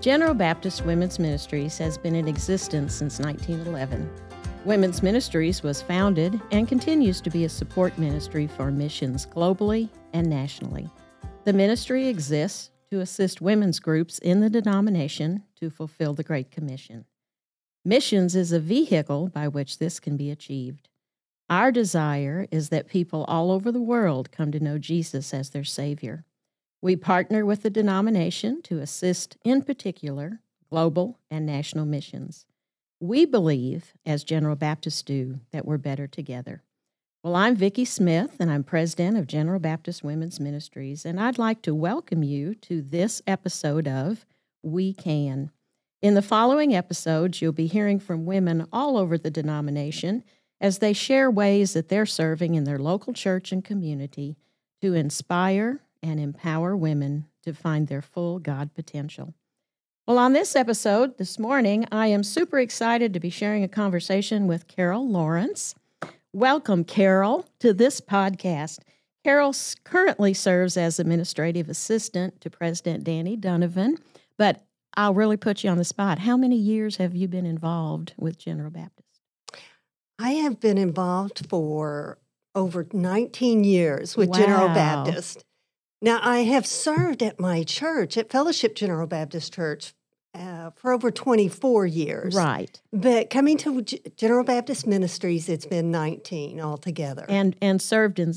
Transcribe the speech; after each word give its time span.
General 0.00 0.32
Baptist 0.32 0.84
Women's 0.84 1.18
Ministries 1.18 1.76
has 1.78 1.98
been 1.98 2.14
in 2.14 2.28
existence 2.28 2.94
since 2.94 3.18
1911. 3.18 4.08
Women's 4.64 5.02
Ministries 5.02 5.64
was 5.64 5.82
founded 5.82 6.40
and 6.52 6.68
continues 6.68 7.20
to 7.20 7.30
be 7.30 7.44
a 7.44 7.48
support 7.48 7.98
ministry 7.98 8.46
for 8.46 8.70
missions 8.70 9.26
globally 9.26 9.88
and 10.12 10.30
nationally. 10.30 10.88
The 11.44 11.52
ministry 11.52 12.06
exists 12.06 12.70
to 12.92 13.00
assist 13.00 13.40
women's 13.40 13.80
groups 13.80 14.20
in 14.20 14.38
the 14.40 14.48
denomination 14.48 15.42
to 15.56 15.68
fulfill 15.68 16.14
the 16.14 16.22
Great 16.22 16.52
Commission. 16.52 17.04
Missions 17.84 18.36
is 18.36 18.52
a 18.52 18.60
vehicle 18.60 19.28
by 19.28 19.48
which 19.48 19.78
this 19.78 19.98
can 19.98 20.16
be 20.16 20.30
achieved. 20.30 20.88
Our 21.50 21.72
desire 21.72 22.46
is 22.52 22.68
that 22.68 22.86
people 22.86 23.24
all 23.24 23.50
over 23.50 23.72
the 23.72 23.82
world 23.82 24.30
come 24.30 24.52
to 24.52 24.60
know 24.60 24.78
Jesus 24.78 25.34
as 25.34 25.50
their 25.50 25.64
Savior. 25.64 26.24
We 26.80 26.94
partner 26.94 27.44
with 27.44 27.62
the 27.62 27.70
denomination 27.70 28.62
to 28.62 28.78
assist, 28.78 29.36
in 29.42 29.62
particular, 29.62 30.40
global 30.70 31.18
and 31.28 31.44
national 31.44 31.86
missions. 31.86 32.46
We 33.00 33.24
believe, 33.24 33.94
as 34.06 34.22
General 34.22 34.54
Baptists 34.54 35.02
do, 35.02 35.40
that 35.50 35.64
we're 35.64 35.78
better 35.78 36.06
together. 36.06 36.62
Well, 37.24 37.34
I'm 37.34 37.56
Vicki 37.56 37.84
Smith, 37.84 38.36
and 38.38 38.48
I'm 38.48 38.62
president 38.62 39.16
of 39.16 39.26
General 39.26 39.58
Baptist 39.58 40.04
Women's 40.04 40.38
Ministries, 40.38 41.04
and 41.04 41.18
I'd 41.18 41.36
like 41.36 41.62
to 41.62 41.74
welcome 41.74 42.22
you 42.22 42.54
to 42.56 42.80
this 42.80 43.22
episode 43.26 43.88
of 43.88 44.24
We 44.62 44.92
Can. 44.92 45.50
In 46.00 46.14
the 46.14 46.22
following 46.22 46.76
episodes, 46.76 47.42
you'll 47.42 47.50
be 47.50 47.66
hearing 47.66 47.98
from 47.98 48.24
women 48.24 48.68
all 48.72 48.96
over 48.96 49.18
the 49.18 49.32
denomination 49.32 50.22
as 50.60 50.78
they 50.78 50.92
share 50.92 51.28
ways 51.28 51.72
that 51.72 51.88
they're 51.88 52.06
serving 52.06 52.54
in 52.54 52.62
their 52.62 52.78
local 52.78 53.12
church 53.12 53.50
and 53.50 53.64
community 53.64 54.36
to 54.80 54.94
inspire, 54.94 55.80
and 56.02 56.20
empower 56.20 56.76
women 56.76 57.26
to 57.42 57.52
find 57.52 57.88
their 57.88 58.02
full 58.02 58.38
God 58.38 58.74
potential. 58.74 59.34
Well, 60.06 60.18
on 60.18 60.32
this 60.32 60.56
episode 60.56 61.18
this 61.18 61.38
morning, 61.38 61.86
I 61.92 62.06
am 62.06 62.22
super 62.22 62.58
excited 62.58 63.12
to 63.12 63.20
be 63.20 63.30
sharing 63.30 63.62
a 63.62 63.68
conversation 63.68 64.46
with 64.46 64.66
Carol 64.66 65.06
Lawrence. 65.06 65.74
Welcome, 66.32 66.84
Carol, 66.84 67.46
to 67.60 67.74
this 67.74 68.00
podcast. 68.00 68.78
Carol 69.22 69.54
currently 69.84 70.32
serves 70.32 70.76
as 70.76 70.98
administrative 70.98 71.68
assistant 71.68 72.40
to 72.40 72.48
President 72.48 73.04
Danny 73.04 73.36
Donovan, 73.36 73.98
but 74.38 74.64
I'll 74.94 75.14
really 75.14 75.36
put 75.36 75.62
you 75.62 75.70
on 75.70 75.78
the 75.78 75.84
spot. 75.84 76.20
How 76.20 76.36
many 76.36 76.56
years 76.56 76.96
have 76.96 77.14
you 77.14 77.28
been 77.28 77.46
involved 77.46 78.14
with 78.16 78.38
General 78.38 78.70
Baptist? 78.70 79.20
I 80.18 80.30
have 80.30 80.58
been 80.58 80.78
involved 80.78 81.46
for 81.48 82.18
over 82.54 82.86
19 82.92 83.64
years 83.64 84.16
with 84.16 84.30
wow. 84.30 84.38
General 84.38 84.68
Baptist. 84.68 85.44
Now, 86.00 86.20
I 86.22 86.40
have 86.40 86.66
served 86.66 87.22
at 87.22 87.40
my 87.40 87.64
church, 87.64 88.16
at 88.16 88.30
Fellowship 88.30 88.74
General 88.74 89.06
Baptist 89.06 89.52
Church, 89.52 89.94
uh, 90.34 90.70
for 90.76 90.92
over 90.92 91.10
24 91.10 91.86
years. 91.86 92.34
Right. 92.34 92.80
But 92.92 93.30
coming 93.30 93.56
to 93.58 93.82
G- 93.82 94.00
General 94.16 94.44
Baptist 94.44 94.86
Ministries, 94.86 95.48
it's 95.48 95.66
been 95.66 95.90
19 95.90 96.60
altogether. 96.60 97.26
And 97.28 97.56
and 97.60 97.82
served 97.82 98.18
in 98.18 98.34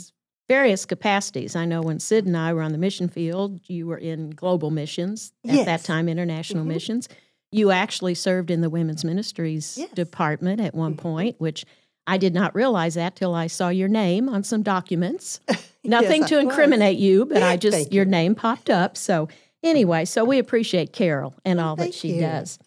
various 0.47 0.85
capacities. 0.85 1.55
I 1.55 1.65
know 1.65 1.81
when 1.81 1.99
Sid 1.99 2.25
and 2.25 2.35
I 2.35 2.53
were 2.53 2.61
on 2.61 2.71
the 2.71 2.77
mission 2.77 3.07
field, 3.07 3.59
you 3.67 3.87
were 3.87 3.97
in 3.97 4.31
global 4.31 4.71
missions 4.71 5.31
at 5.47 5.53
yes. 5.55 5.65
that 5.65 5.83
time, 5.83 6.09
international 6.09 6.63
mm-hmm. 6.63 6.73
missions. 6.73 7.09
You 7.51 7.71
actually 7.71 8.15
served 8.15 8.49
in 8.49 8.61
the 8.61 8.69
women's 8.69 9.03
ministries 9.03 9.77
yes. 9.77 9.91
department 9.91 10.61
at 10.61 10.73
one 10.73 10.93
mm-hmm. 10.93 11.01
point, 11.01 11.35
which 11.39 11.65
I 12.07 12.17
did 12.17 12.33
not 12.33 12.55
realize 12.55 12.95
that 12.95 13.16
till 13.16 13.33
I 13.35 13.47
saw 13.47 13.69
your 13.69 13.88
name 13.88 14.27
on 14.27 14.44
some 14.44 14.63
documents. 14.63 15.39
Nothing 15.83 16.21
yes, 16.21 16.30
to 16.30 16.39
incriminate 16.39 16.97
was. 16.97 17.03
you, 17.03 17.25
but 17.25 17.41
I 17.44 17.57
just 17.57 17.91
your 17.91 18.05
you. 18.05 18.11
name 18.11 18.35
popped 18.35 18.69
up. 18.69 18.97
So 18.97 19.30
anyway, 19.63 20.05
so 20.05 20.25
we 20.25 20.39
appreciate 20.39 20.94
Carol 20.94 21.34
and 21.45 21.59
all 21.59 21.75
Thank 21.75 21.94
that 21.94 21.97
she 21.97 22.13
you. 22.16 22.22
does. 22.22 22.59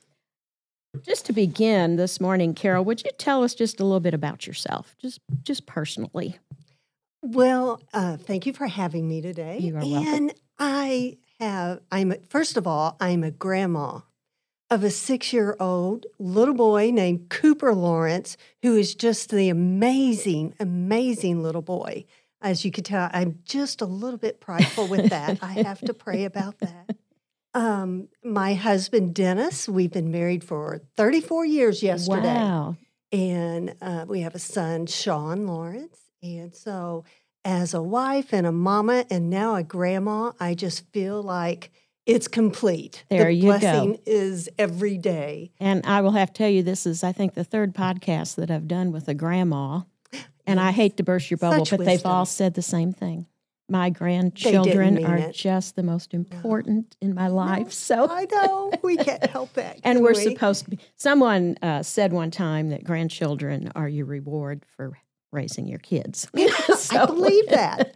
Just 1.03 1.27
to 1.27 1.33
begin 1.33 1.97
this 1.97 2.21
morning, 2.21 2.55
Carol, 2.55 2.85
would 2.85 3.03
you 3.05 3.11
tell 3.19 3.43
us 3.43 3.55
just 3.55 3.81
a 3.81 3.85
little 3.85 4.01
bit 4.01 4.15
about 4.15 4.47
yourself, 4.47 4.95
just 5.01 5.21
just 5.43 5.67
personally? 5.67 6.39
Well, 7.23 7.81
uh, 7.93 8.17
thank 8.17 8.47
you 8.47 8.53
for 8.53 8.67
having 8.67 9.09
me 9.09 9.21
today. 9.21 9.59
You 9.59 9.77
are 9.77 9.81
welcome. 9.81 10.15
and. 10.15 10.35
I 10.59 11.19
have. 11.41 11.81
I'm 11.91 12.15
first 12.29 12.57
of 12.57 12.67
all, 12.67 12.97
I'm 13.01 13.25
a 13.25 13.31
grandma 13.33 14.01
of 14.75 14.83
a 14.83 14.91
six 14.91 15.33
year 15.33 15.57
old 15.61 16.05
little 16.19 16.53
boy 16.53 16.91
named 16.91 17.31
Cooper 17.31 17.73
Lawrence, 17.73 18.37
who 18.63 18.77
is 18.77 18.97
just 18.97 19.31
the 19.31 19.49
amazing, 19.49 20.53
amazing 20.59 21.43
little 21.43 21.63
boy. 21.63 22.05
As 22.43 22.65
you 22.65 22.73
can 22.73 22.83
tell, 22.83 23.09
I'm 23.13 23.39
just 23.45 23.81
a 23.81 23.87
little 23.87 24.19
bit 24.19 24.41
prideful 24.41 24.89
with 24.89 25.11
that. 25.11 25.39
I 25.43 25.53
have 25.53 25.81
to 25.83 25.95
pray 25.95 26.25
about 26.25 26.59
that. 26.59 26.97
Um, 27.55 28.09
my 28.25 28.55
husband, 28.55 29.15
Dennis, 29.15 29.69
we've 29.69 29.93
been 29.93 30.11
married 30.11 30.43
for 30.43 30.81
34 30.97 31.47
years 31.47 31.85
yesterday. 31.85 32.35
Wow. 32.35 32.77
And 33.13 33.77
uh, 33.81 34.07
we 34.09 34.23
have 34.23 34.35
a 34.35 34.41
son, 34.41 34.87
Sean 34.87 35.47
Lawrence. 35.47 36.01
And 36.21 36.53
so, 36.53 37.05
as 37.45 37.73
a 37.73 37.81
wife 37.81 38.33
and 38.33 38.45
a 38.45 38.51
mama, 38.51 39.07
and 39.09 39.31
now 39.31 39.55
a 39.55 39.63
grandma, 39.63 40.33
I 40.41 40.55
just 40.55 40.91
feel 40.91 41.23
like 41.23 41.71
it's 42.07 42.29
complete. 42.29 43.05
There 43.09 43.25
the 43.27 43.33
you 43.33 43.43
blessing 43.45 43.93
go. 43.95 43.99
is 44.07 44.49
every 44.59 44.99
day. 44.99 45.53
And 45.59 45.85
I 45.87 46.01
will 46.03 46.13
have 46.13 46.33
to 46.33 46.39
tell 46.39 46.51
you, 46.51 46.63
this 46.63 46.87
is, 46.87 47.03
I 47.03 47.13
think, 47.13 47.35
the 47.35 47.45
third 47.45 47.75
podcast 47.75 48.37
that 48.37 48.51
I've 48.51 48.69
done 48.69 48.93
with 48.93 49.09
a 49.09 49.15
grandma. 49.15 49.83
And 50.47 50.61
I 50.61 50.73
hate 50.73 50.99
to 50.99 51.03
burst 51.03 51.31
your 51.31 51.39
bubble, 51.39 51.65
Such 51.65 51.79
but 51.79 51.87
they've 51.87 52.05
all 52.05 52.27
said 52.27 52.53
the 52.55 52.61
same 52.63 52.93
thing. 52.93 53.27
My 53.67 53.89
grandchildren 53.89 55.03
are 55.07 55.17
it. 55.17 55.35
just 55.35 55.75
the 55.75 55.83
most 55.83 56.13
important 56.13 56.97
in 57.01 57.15
my 57.15 57.29
life. 57.29 57.73
So 57.73 58.07
I 58.11 58.27
know 58.31 58.71
we 58.83 58.99
can't 58.99 59.25
help 59.25 59.53
that. 59.55 59.81
and 59.85 60.03
we're 60.03 60.13
we? 60.15 60.23
supposed 60.23 60.65
to 60.65 60.71
be. 60.73 60.79
Someone 60.97 61.57
uh, 61.63 61.83
said 61.83 62.13
one 62.13 62.31
time 62.31 62.69
that 62.69 62.85
grandchildren 62.85 63.73
are 63.75 63.89
your 63.89 64.05
reward 64.05 64.65
for 64.77 64.99
raising 65.33 65.67
your 65.67 65.79
kids. 65.79 66.29
I 66.37 67.07
believe 67.07 67.49
that. 67.49 67.95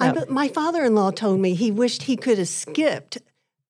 I, 0.00 0.12
So- 0.12 0.26
my 0.28 0.48
father-in-law 0.48 1.12
told 1.12 1.38
me 1.38 1.54
he 1.54 1.70
wished 1.70 2.02
he 2.02 2.16
could 2.16 2.38
have 2.38 2.48
skipped 2.48 3.18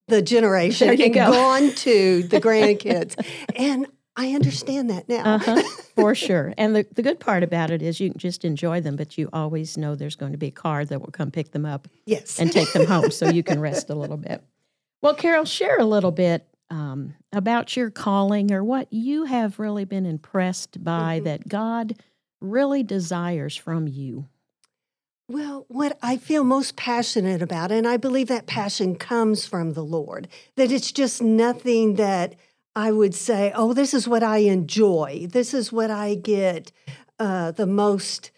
the 0.09 0.22
generation 0.22 0.88
and 0.88 1.15
go. 1.15 1.32
gone 1.32 1.70
to 1.70 2.22
the 2.25 2.41
grandkids, 2.41 3.15
and 3.56 3.87
I 4.16 4.32
understand 4.32 4.91
that 4.91 5.09
now. 5.09 5.34
Uh-huh, 5.37 5.62
for 5.97 6.15
sure. 6.15 6.54
And 6.56 6.76
the, 6.76 6.87
the 6.92 7.03
good 7.03 7.19
part 7.19 7.42
about 7.42 7.70
it 7.70 7.82
is 7.82 7.98
you 8.00 8.10
can 8.10 8.19
just 8.19 8.44
enjoy 8.44 8.81
them, 8.81 8.97
but 8.97 9.19
you 9.19 9.28
always 9.32 9.76
know 9.76 9.94
there's 9.94 10.16
going 10.16 10.32
to 10.32 10.38
be 10.38 10.48
a 10.48 10.53
car 10.53 10.84
that 10.84 11.00
will 11.00 11.10
come 11.10 11.31
pick 11.31 11.50
them 11.53 11.64
up 11.66 11.88
yes, 12.06 12.38
and 12.38 12.53
take 12.53 12.72
them 12.72 12.87
home 12.87 13.10
so 13.10 13.26
you 13.26 13.43
can 13.43 13.59
rest 13.60 13.91
a 13.91 13.94
little 13.97 14.16
bit. 14.16 14.43
Well, 15.03 15.14
Carol, 15.14 15.44
share 15.44 15.78
a 15.78 15.84
little 15.84 16.12
bit 16.12 16.47
um, 16.70 17.14
about 17.32 17.76
your 17.76 17.91
calling 17.91 18.53
or 18.53 18.62
what 18.64 18.93
you 18.93 19.25
have 19.25 19.59
really 19.59 19.84
been 19.84 20.06
impressed 20.06 20.82
by 20.82 21.20
Mhm. 21.20 21.25
that 21.25 21.48
God 21.48 21.94
really 22.41 22.82
desires 22.82 23.56
from 23.56 23.87
you. 23.88 24.28
Well, 25.28 25.64
what 25.68 25.98
I 26.02 26.18
feel 26.18 26.44
most 26.44 26.76
passionate 26.76 27.40
about, 27.40 27.72
and 27.72 27.86
I 27.88 27.96
believe 27.96 28.28
that 28.28 28.46
passion 28.46 28.94
comes 28.96 29.46
from 29.46 29.72
the 29.72 29.84
Lord, 29.84 30.28
that 30.56 30.70
it's 30.70 30.92
just 30.92 31.22
nothing 31.22 31.94
that 31.94 32.34
I 32.76 32.92
would 32.92 33.14
say, 33.14 33.50
oh, 33.54 33.72
this 33.72 33.94
is 33.94 34.06
what 34.06 34.22
I 34.22 34.38
enjoy. 34.38 35.26
This 35.30 35.54
is 35.54 35.72
what 35.72 35.90
I 35.90 36.14
get 36.14 36.72
uh, 37.18 37.52
the 37.52 37.66
most 37.66 38.32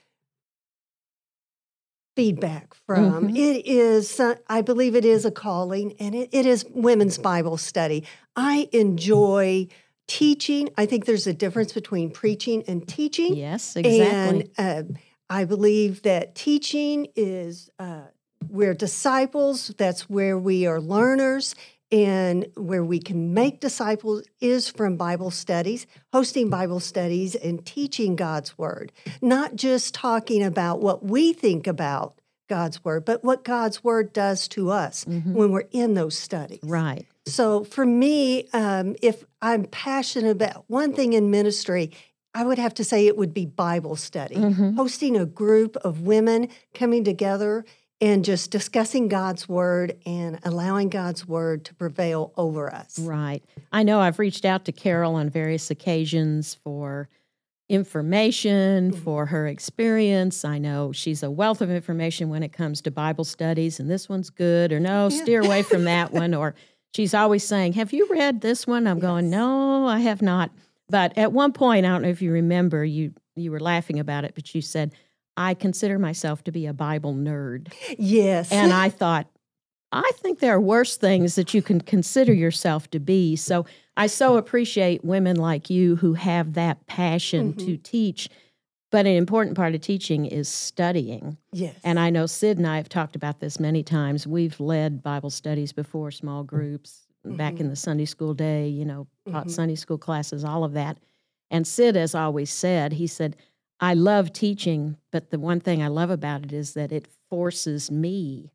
feedback 2.15 2.75
from. 2.87 3.29
Mhm. 3.29 3.37
It 3.37 3.67
is, 3.67 4.21
uh, 4.21 4.37
I 4.49 4.63
believe 4.63 4.95
it 4.95 5.05
is 5.05 5.25
a 5.25 5.31
calling, 5.31 5.95
and 5.99 6.15
it, 6.15 6.29
it 6.33 6.47
is 6.47 6.65
women's 6.71 7.19
Bible 7.19 7.57
study. 7.57 8.05
I 8.37 8.69
enjoy 8.73 9.67
teaching. 10.07 10.71
I 10.79 10.87
think 10.87 11.05
there's 11.05 11.27
a 11.27 11.33
difference 11.35 11.73
between 11.73 12.11
preaching 12.11 12.63
and 12.69 12.87
teaching. 12.87 13.35
Yes, 13.35 13.75
exactly. 13.75 14.51
And 14.57 14.95
uh, 14.95 14.99
I 15.29 15.45
believe 15.45 16.03
that 16.03 16.35
teaching 16.35 17.09
is 17.17 17.71
uh, 17.79 18.03
we're 18.49 18.75
disciples. 18.75 19.69
That's 19.77 20.09
where 20.09 20.39
we 20.39 20.67
are 20.67 20.81
learners, 20.81 21.55
and 21.91 22.47
where 22.57 22.85
we 22.85 22.99
can 23.01 23.35
make 23.35 23.61
disciples 23.61 24.25
is 24.41 24.69
from 24.69 24.97
Bible 24.97 25.31
studies, 25.31 25.87
hosting 26.13 26.49
Bible 26.51 26.81
studies, 26.81 27.35
and 27.35 27.65
teaching 27.65 28.17
God's 28.17 28.57
word. 28.59 28.93
Not 29.21 29.57
just 29.57 29.95
talking 29.95 30.43
about 30.43 30.81
what 30.81 31.05
we 31.05 31.33
think 31.33 31.67
about 31.67 32.21
God's 32.49 32.85
word, 32.85 33.05
but 33.05 33.25
what 33.25 33.43
God's 33.43 33.83
word 33.83 34.13
does 34.13 34.47
to 34.49 34.71
us 34.71 35.05
Mhm. 35.05 35.33
when 35.33 35.51
we're 35.51 35.69
in 35.73 35.95
those 35.95 36.17
studies. 36.17 36.61
Right. 36.63 37.07
So 37.27 37.65
for 37.65 37.85
me, 37.85 38.49
um, 38.53 38.95
if 39.03 39.25
I'm 39.43 39.65
passionate 39.65 40.31
about 40.31 40.65
one 40.69 40.93
thing 40.93 41.13
in 41.13 41.31
ministry, 41.33 41.91
I 42.37 42.45
would 42.45 42.59
have 42.59 42.75
to 42.75 42.85
say 42.85 43.07
it 43.07 43.17
would 43.17 43.33
be 43.33 43.47
Bible 43.47 43.97
study. 43.97 44.35
Mhm. 44.37 44.77
Hosting 44.77 45.17
a 45.17 45.25
group 45.25 45.75
of 45.77 46.03
women 46.03 46.49
coming 46.75 47.03
together 47.03 47.65
and 47.99 48.27
just 48.27 48.51
discussing 48.51 49.09
God's 49.09 49.49
word 49.49 49.97
and 50.05 50.39
allowing 50.43 50.91
God's 50.91 51.27
word 51.27 51.65
to 51.65 51.75
prevail 51.75 52.33
over 52.37 52.71
us. 52.73 52.99
Right. 52.99 53.43
I 53.73 53.83
know 53.85 54.01
I've 54.01 54.19
reached 54.19 54.45
out 54.45 54.67
to 54.67 54.73
Carol 54.73 55.15
on 55.15 55.31
various 55.31 55.71
occasions 55.71 56.59
for 56.63 57.09
information, 57.71 58.93
Mhm. 58.93 58.99
for 58.99 59.27
her 59.27 59.47
experience. 59.47 60.45
I 60.45 60.59
know 60.59 60.93
she's 60.93 61.23
a 61.23 61.31
wealth 61.31 61.63
of 61.63 61.71
information 61.71 62.29
when 62.29 62.43
it 62.43 62.53
comes 62.53 62.83
to 62.83 62.91
Bible 62.91 63.25
studies, 63.25 63.81
and 63.81 63.91
this 63.91 64.09
one's 64.11 64.29
good, 64.29 64.73
or 64.73 64.79
no, 64.81 65.09
Yeah. 65.11 65.23
steer 65.23 65.41
away 65.41 65.63
from 65.63 65.85
that 65.85 66.13
one, 66.13 66.35
or 66.35 66.55
she's 66.95 67.15
always 67.15 67.45
saying, 67.45 67.73
Have 67.73 67.95
you 67.95 68.07
read 68.11 68.43
this 68.43 68.67
one? 68.67 68.87
I'm 68.87 68.99
going, 68.99 69.31
No, 69.31 69.87
I 69.87 70.01
have 70.01 70.21
not. 70.21 70.51
But 70.89 71.17
at 71.19 71.33
one 71.33 71.53
point, 71.53 71.85
I 71.85 71.89
don't 71.91 72.03
know 72.03 72.09
if 72.09 72.23
you 72.23 72.33
remember, 72.33 72.85
you 72.85 73.13
you 73.35 73.51
were 73.51 73.61
laughing 73.61 73.99
about 73.99 74.25
it, 74.25 74.33
but 74.35 74.55
you 74.55 74.63
said, 74.63 74.95
I 75.37 75.53
consider 75.55 75.99
myself 75.99 76.43
to 76.45 76.53
be 76.53 76.67
a 76.67 76.73
Bible 76.73 77.15
nerd. 77.15 77.73
Yes. 77.99 78.51
And 78.51 78.73
I 78.73 78.89
thought, 78.89 79.27
I 79.93 80.11
think 80.17 80.39
there 80.39 80.55
are 80.55 80.61
worse 80.61 80.97
things 80.97 81.35
that 81.35 81.53
you 81.53 81.61
can 81.61 81.81
consider 81.81 82.33
yourself 82.33 82.91
to 82.93 82.99
be. 83.01 83.37
So 83.37 83.67
I 83.97 84.07
so 84.07 84.37
appreciate 84.39 85.05
women 85.05 85.37
like 85.37 85.69
you 85.69 85.97
who 85.97 86.15
have 86.15 86.55
that 86.55 86.87
passion 86.87 87.53
Mm-hmm. 87.53 87.67
to 87.67 87.77
teach. 87.77 88.29
But 88.93 89.05
an 89.05 89.17
important 89.17 89.57
part 89.57 89.75
of 89.75 89.81
teaching 89.83 90.25
is 90.27 90.49
studying. 90.49 91.37
yes. 91.53 91.75
And 91.85 91.99
I 91.99 92.09
know 92.09 92.25
Sid 92.27 92.57
and 92.57 92.67
I 92.67 92.77
have 92.77 92.89
talked 92.89 93.17
about 93.17 93.41
this 93.41 93.59
many 93.61 93.83
times. 93.83 94.27
We've 94.27 94.59
led 94.61 95.03
Bible 95.03 95.29
studies 95.31 95.73
before, 95.73 96.11
small 96.13 96.45
groups, 96.45 97.06
back 97.35 97.61
in 97.61 97.69
the 97.69 97.77
Sunday 97.77 98.05
school 98.05 98.35
day, 98.35 98.69
you 98.69 98.85
know, 98.85 99.07
taught 99.31 99.47
Mhm. 99.47 99.51
Sunday 99.51 99.75
school 99.75 99.99
classes, 99.99 100.45
all 100.45 100.65
of 100.65 100.73
that. 100.75 100.99
And 101.51 101.67
Sid 101.67 101.97
has 101.97 102.15
always 102.15 102.51
said, 102.51 102.93
he 102.95 103.07
said, 103.07 103.37
I 103.81 103.95
love 103.95 104.33
teaching, 104.33 104.97
but 105.11 105.31
the 105.31 105.39
one 105.39 105.61
thing 105.61 105.83
I 105.83 105.89
love 105.89 106.11
about 106.11 106.45
it 106.45 106.53
is 106.53 106.75
that 106.75 106.93
it 106.93 107.07
forces 107.29 107.91
me 107.91 108.51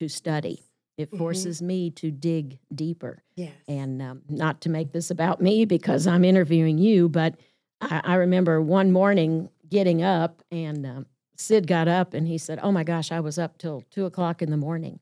to 0.00 0.08
study. 0.08 0.62
It 0.96 1.10
Mhm. 1.10 1.18
forces 1.18 1.60
me 1.62 1.90
to 1.90 2.10
dig 2.10 2.58
deeper. 2.74 3.22
yes. 3.36 3.52
And 3.68 4.02
um, 4.02 4.22
not 4.28 4.60
to 4.62 4.68
make 4.68 4.92
this 4.92 5.10
about 5.10 5.40
me 5.40 5.64
because 5.64 6.06
I'm 6.06 6.24
interviewing 6.24 6.78
you, 6.78 7.08
but 7.08 7.34
I, 7.80 8.00
I 8.04 8.14
remember 8.16 8.60
one 8.60 8.92
morning 8.92 9.48
getting 9.68 10.02
up 10.02 10.42
and 10.50 10.84
um, 10.84 11.06
Sid 11.36 11.66
got 11.66 11.88
up 11.88 12.12
and 12.14 12.28
he 12.28 12.36
said, 12.38 12.60
Oh 12.62 12.70
my 12.72 12.84
gosh, 12.84 13.10
I 13.10 13.20
was 13.20 13.38
up 13.38 13.56
till 13.58 13.82
two 13.90 14.04
o'clock 14.04 14.42
in 14.42 14.50
the 14.50 14.56
morning. 14.56 15.00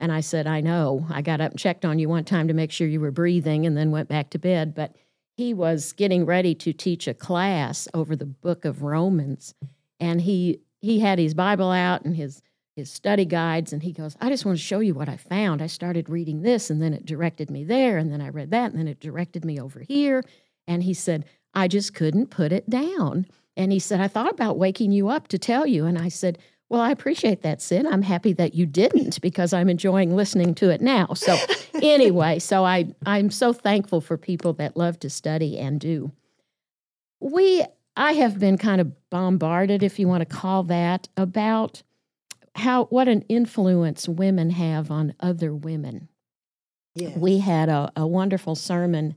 And 0.00 0.10
I 0.10 0.20
said, 0.20 0.46
I 0.46 0.60
know. 0.60 1.06
I 1.10 1.22
got 1.22 1.40
up 1.40 1.52
and 1.52 1.60
checked 1.60 1.84
on 1.84 1.98
you 1.98 2.08
one 2.08 2.24
time 2.24 2.48
to 2.48 2.54
make 2.54 2.72
sure 2.72 2.88
you 2.88 3.00
were 3.00 3.10
breathing 3.10 3.66
and 3.66 3.76
then 3.76 3.90
went 3.90 4.08
back 4.08 4.30
to 4.30 4.38
bed. 4.38 4.74
But 4.74 4.96
he 5.36 5.54
was 5.54 5.92
getting 5.92 6.26
ready 6.26 6.54
to 6.56 6.72
teach 6.72 7.06
a 7.06 7.14
class 7.14 7.86
over 7.94 8.16
the 8.16 8.26
book 8.26 8.64
of 8.64 8.82
Romans. 8.82 9.54
And 10.00 10.22
he 10.22 10.60
he 10.80 11.00
had 11.00 11.18
his 11.18 11.34
Bible 11.34 11.70
out 11.70 12.04
and 12.04 12.16
his 12.16 12.42
his 12.76 12.90
study 12.90 13.26
guides 13.26 13.72
and 13.72 13.82
he 13.82 13.92
goes, 13.92 14.16
I 14.20 14.30
just 14.30 14.46
want 14.46 14.56
to 14.56 14.64
show 14.64 14.80
you 14.80 14.94
what 14.94 15.08
I 15.08 15.18
found. 15.18 15.60
I 15.60 15.66
started 15.66 16.08
reading 16.08 16.42
this 16.42 16.70
and 16.70 16.80
then 16.80 16.94
it 16.94 17.04
directed 17.04 17.50
me 17.50 17.64
there 17.64 17.98
and 17.98 18.10
then 18.10 18.22
I 18.22 18.30
read 18.30 18.50
that 18.52 18.70
and 18.70 18.78
then 18.78 18.88
it 18.88 19.00
directed 19.00 19.44
me 19.44 19.60
over 19.60 19.80
here. 19.80 20.24
And 20.66 20.82
he 20.82 20.94
said, 20.94 21.26
I 21.52 21.68
just 21.68 21.94
couldn't 21.94 22.28
put 22.28 22.52
it 22.52 22.70
down. 22.70 23.26
And 23.56 23.72
he 23.72 23.78
said, 23.78 24.00
I 24.00 24.08
thought 24.08 24.32
about 24.32 24.56
waking 24.56 24.92
you 24.92 25.08
up 25.08 25.28
to 25.28 25.38
tell 25.38 25.66
you. 25.66 25.84
And 25.84 25.98
I 25.98 26.08
said, 26.08 26.38
Well, 26.70 26.80
I 26.80 26.92
appreciate 26.92 27.42
that, 27.42 27.60
Sid. 27.60 27.84
I'm 27.84 28.02
happy 28.02 28.32
that 28.34 28.54
you 28.54 28.64
didn't 28.64 29.20
because 29.20 29.52
I'm 29.52 29.68
enjoying 29.68 30.14
listening 30.14 30.54
to 30.54 30.70
it 30.70 30.80
now. 30.80 31.14
So 31.14 31.36
anyway, 31.74 32.38
so 32.38 32.64
I 32.64 32.94
I'm 33.04 33.30
so 33.30 33.52
thankful 33.52 34.00
for 34.00 34.16
people 34.16 34.52
that 34.54 34.76
love 34.76 35.00
to 35.00 35.10
study 35.10 35.58
and 35.58 35.80
do. 35.80 36.12
We 37.18 37.64
I 37.96 38.12
have 38.12 38.38
been 38.38 38.56
kind 38.56 38.80
of 38.80 39.10
bombarded, 39.10 39.82
if 39.82 39.98
you 39.98 40.06
want 40.06 40.20
to 40.20 40.36
call 40.36 40.62
that, 40.64 41.08
about 41.16 41.82
how 42.54 42.84
what 42.84 43.08
an 43.08 43.22
influence 43.22 44.08
women 44.08 44.50
have 44.50 44.92
on 44.92 45.14
other 45.18 45.52
women. 45.52 46.08
yes. 46.94 47.16
We 47.16 47.38
had 47.38 47.68
a, 47.68 47.90
a 47.96 48.06
wonderful 48.06 48.54
sermon 48.54 49.16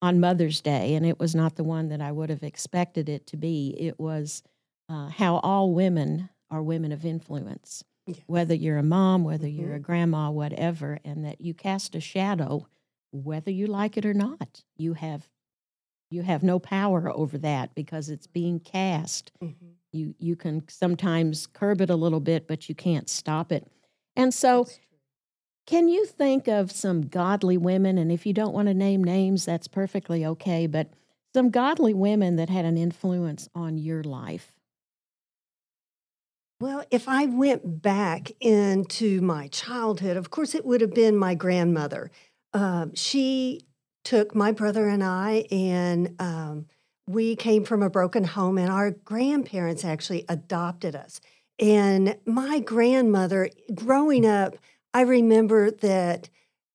on 0.00 0.20
Mother's 0.20 0.60
Day, 0.60 0.94
and 0.94 1.04
it 1.04 1.18
was 1.18 1.34
not 1.34 1.56
the 1.56 1.64
one 1.64 1.88
that 1.88 2.00
I 2.00 2.12
would 2.12 2.30
have 2.30 2.44
expected 2.44 3.08
it 3.08 3.26
to 3.28 3.36
be. 3.36 3.74
It 3.78 3.98
was 3.98 4.44
uh, 4.88 5.08
how 5.08 5.38
all 5.38 5.72
women 5.72 6.28
are 6.54 6.62
women 6.62 6.92
of 6.92 7.04
influence, 7.04 7.84
whether 8.26 8.54
you're 8.54 8.78
a 8.78 8.82
mom, 8.82 9.24
whether 9.24 9.48
you're 9.48 9.72
Mhm. 9.72 9.76
a 9.76 9.80
grandma, 9.80 10.30
whatever, 10.30 11.00
and 11.04 11.24
that 11.24 11.40
you 11.40 11.54
cast 11.54 11.94
a 11.96 12.00
shadow, 12.00 12.66
whether 13.12 13.50
you 13.50 13.66
like 13.66 13.96
it 13.96 14.06
or 14.06 14.14
not. 14.14 14.64
You 14.76 14.94
have 14.94 15.28
you 16.10 16.22
have 16.22 16.42
no 16.44 16.58
power 16.60 17.10
over 17.10 17.38
that 17.38 17.74
because 17.74 18.08
it's 18.08 18.26
being 18.28 18.60
cast 18.60 19.32
Mhm. 19.42 19.76
you 19.92 20.14
you 20.18 20.36
can 20.36 20.62
sometimes 20.68 21.46
curb 21.46 21.80
it 21.80 21.90
a 21.90 21.96
little 21.96 22.20
bit 22.20 22.46
but 22.46 22.68
you 22.68 22.74
can't 22.74 23.08
stop 23.08 23.50
it 23.52 23.66
and 24.16 24.32
so 24.32 24.66
can 25.66 25.88
you 25.88 26.06
think 26.06 26.46
of 26.46 26.70
some 26.70 27.02
godly 27.02 27.56
women 27.56 27.98
and 27.98 28.12
if 28.12 28.26
you 28.26 28.32
don't 28.32 28.54
want 28.54 28.68
to 28.68 28.74
name 28.74 29.02
names 29.02 29.44
that's 29.44 29.68
perfectly 29.68 30.24
okay 30.26 30.66
but 30.66 30.90
some 31.34 31.50
godly 31.50 31.94
women 31.94 32.36
that 32.36 32.50
had 32.50 32.64
an 32.64 32.76
influence 32.76 33.48
on 33.54 33.78
your 33.78 34.02
life 34.04 34.53
Well, 36.60 36.84
if 36.90 37.08
I 37.08 37.26
went 37.26 37.82
back 37.82 38.30
into 38.40 39.20
my 39.20 39.48
childhood, 39.48 40.16
of 40.16 40.30
course, 40.30 40.54
it 40.54 40.64
would 40.64 40.80
have 40.80 40.94
been 40.94 41.16
my 41.16 41.34
grandmother. 41.34 42.10
Um, 42.52 42.94
she 42.94 43.62
took 44.04 44.34
my 44.34 44.52
brother 44.52 44.88
and 44.88 45.02
I, 45.02 45.46
and 45.50 46.14
um, 46.20 46.66
we 47.08 47.34
came 47.36 47.64
from 47.64 47.82
a 47.82 47.90
broken 47.90 48.24
home, 48.24 48.56
and 48.58 48.70
our 48.70 48.92
grandparents 48.92 49.84
actually 49.84 50.24
adopted 50.28 50.94
us. 50.94 51.20
And 51.58 52.16
my 52.24 52.60
grandmother, 52.60 53.50
growing 53.74 54.24
up, 54.24 54.56
I 54.92 55.02
remember 55.02 55.70
that 55.70 56.28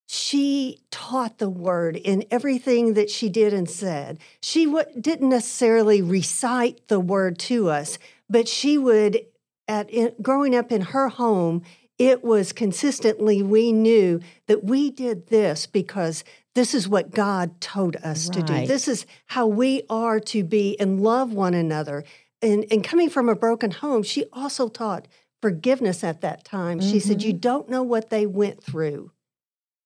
she 0.06 0.80
taught 0.90 1.38
the 1.38 1.48
word 1.48 1.96
in 1.96 2.24
everything 2.30 2.94
that 2.94 3.10
she 3.10 3.28
did 3.28 3.54
and 3.54 3.70
said. 3.70 4.18
She 4.42 4.66
w- 4.66 4.84
didn't 5.00 5.28
necessarily 5.28 6.02
recite 6.02 6.88
the 6.88 7.00
word 7.00 7.38
to 7.40 7.70
us, 7.70 7.98
but 8.28 8.48
she 8.48 8.76
would 8.76 9.20
at 9.70 9.88
in, 9.88 10.12
growing 10.20 10.54
up 10.54 10.72
in 10.72 10.80
her 10.80 11.08
home, 11.08 11.62
it 11.96 12.24
was 12.24 12.52
consistently 12.52 13.42
we 13.42 13.72
knew 13.72 14.20
that 14.46 14.64
we 14.64 14.90
did 14.90 15.28
this 15.28 15.66
because 15.66 16.24
this 16.54 16.74
is 16.74 16.88
what 16.88 17.12
God 17.12 17.60
told 17.60 17.96
us 17.96 18.28
to 18.30 18.42
do. 18.42 18.66
This 18.66 18.88
is 18.88 19.06
how 19.26 19.46
we 19.46 19.82
are 19.88 20.18
to 20.20 20.42
be 20.42 20.78
and 20.80 21.00
love 21.00 21.32
one 21.32 21.54
another. 21.54 22.04
And, 22.42 22.66
and 22.70 22.82
coming 22.82 23.08
from 23.08 23.28
a 23.28 23.36
broken 23.36 23.70
home, 23.70 24.02
she 24.02 24.24
also 24.32 24.68
taught 24.68 25.06
forgiveness 25.40 26.02
at 26.02 26.20
that 26.22 26.44
time. 26.44 26.80
She 26.80 26.98
said, 26.98 27.22
You 27.22 27.32
don't 27.32 27.68
know 27.68 27.82
what 27.84 28.10
they 28.10 28.26
went 28.26 28.64
through 28.64 29.12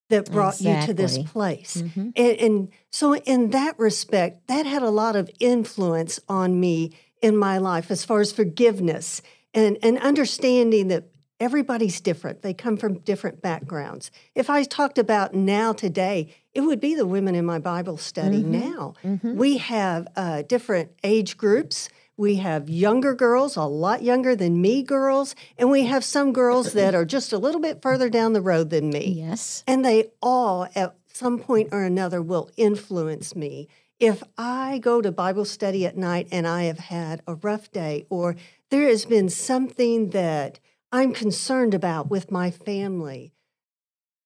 that 0.08 0.30
brought 0.30 0.60
you 0.60 0.80
to 0.82 0.94
this 0.94 1.16
Exactly. 1.16 1.32
place. 1.32 1.82
Mhm. 1.82 2.12
And, 2.16 2.36
and 2.38 2.68
so, 2.90 3.16
in 3.16 3.50
that 3.50 3.78
respect, 3.78 4.46
that 4.46 4.66
had 4.66 4.82
a 4.82 4.90
lot 4.90 5.16
of 5.16 5.30
influence 5.40 6.20
on 6.28 6.58
me 6.60 6.92
in 7.20 7.36
my 7.36 7.58
life 7.58 7.90
as 7.90 8.04
far 8.04 8.20
as 8.20 8.32
forgiveness 8.32 9.20
and, 9.54 9.78
and 9.82 9.98
understanding 9.98 10.88
that 10.88 11.04
everybody's 11.40 12.00
different. 12.00 12.42
They 12.42 12.54
come 12.54 12.76
from 12.76 12.98
different 13.00 13.42
backgrounds. 13.42 14.10
If 14.34 14.48
I 14.48 14.62
talked 14.64 14.98
about 14.98 15.34
now 15.34 15.72
today, 15.72 16.34
it 16.52 16.60
would 16.60 16.80
be 16.80 16.94
the 16.94 17.06
women 17.06 17.34
in 17.34 17.44
my 17.44 17.58
Bible 17.58 17.96
study 17.96 18.42
Mhm. 18.42 18.46
now. 18.70 18.94
Mhm. 19.04 19.34
We 19.34 19.58
have 19.58 20.06
uh, 20.16 20.42
different 20.42 20.90
age 21.02 21.36
groups. 21.36 21.88
We 22.16 22.36
have 22.36 22.68
younger 22.70 23.12
girls, 23.14 23.56
a 23.56 23.64
lot 23.64 24.02
younger 24.04 24.36
than 24.36 24.60
me 24.60 24.84
girls, 24.84 25.34
and 25.58 25.68
we 25.70 25.84
have 25.86 26.04
some 26.04 26.32
girls 26.32 26.72
that 26.74 26.94
are 26.94 27.04
just 27.04 27.32
a 27.32 27.38
little 27.38 27.60
bit 27.60 27.82
further 27.82 28.08
down 28.08 28.32
the 28.34 28.40
road 28.40 28.70
than 28.70 28.90
me. 28.90 29.14
yes 29.18 29.64
And 29.66 29.84
they 29.84 30.12
all, 30.22 30.68
at 30.76 30.94
some 31.12 31.38
point 31.40 31.70
or 31.72 31.82
another, 31.82 32.22
will 32.22 32.48
influence 32.56 33.34
me. 33.34 33.66
If 34.00 34.22
I 34.36 34.78
go 34.78 35.00
to 35.00 35.12
Bible 35.12 35.44
study 35.44 35.86
at 35.86 35.96
night 35.96 36.28
and 36.32 36.46
I 36.46 36.64
have 36.64 36.78
had 36.78 37.22
a 37.26 37.34
rough 37.34 37.70
day, 37.70 38.06
or 38.10 38.36
there 38.70 38.88
has 38.88 39.04
been 39.04 39.28
something 39.28 40.10
that 40.10 40.58
I'm 40.90 41.12
concerned 41.12 41.74
about 41.74 42.10
with 42.10 42.30
my 42.30 42.50
family, 42.50 43.32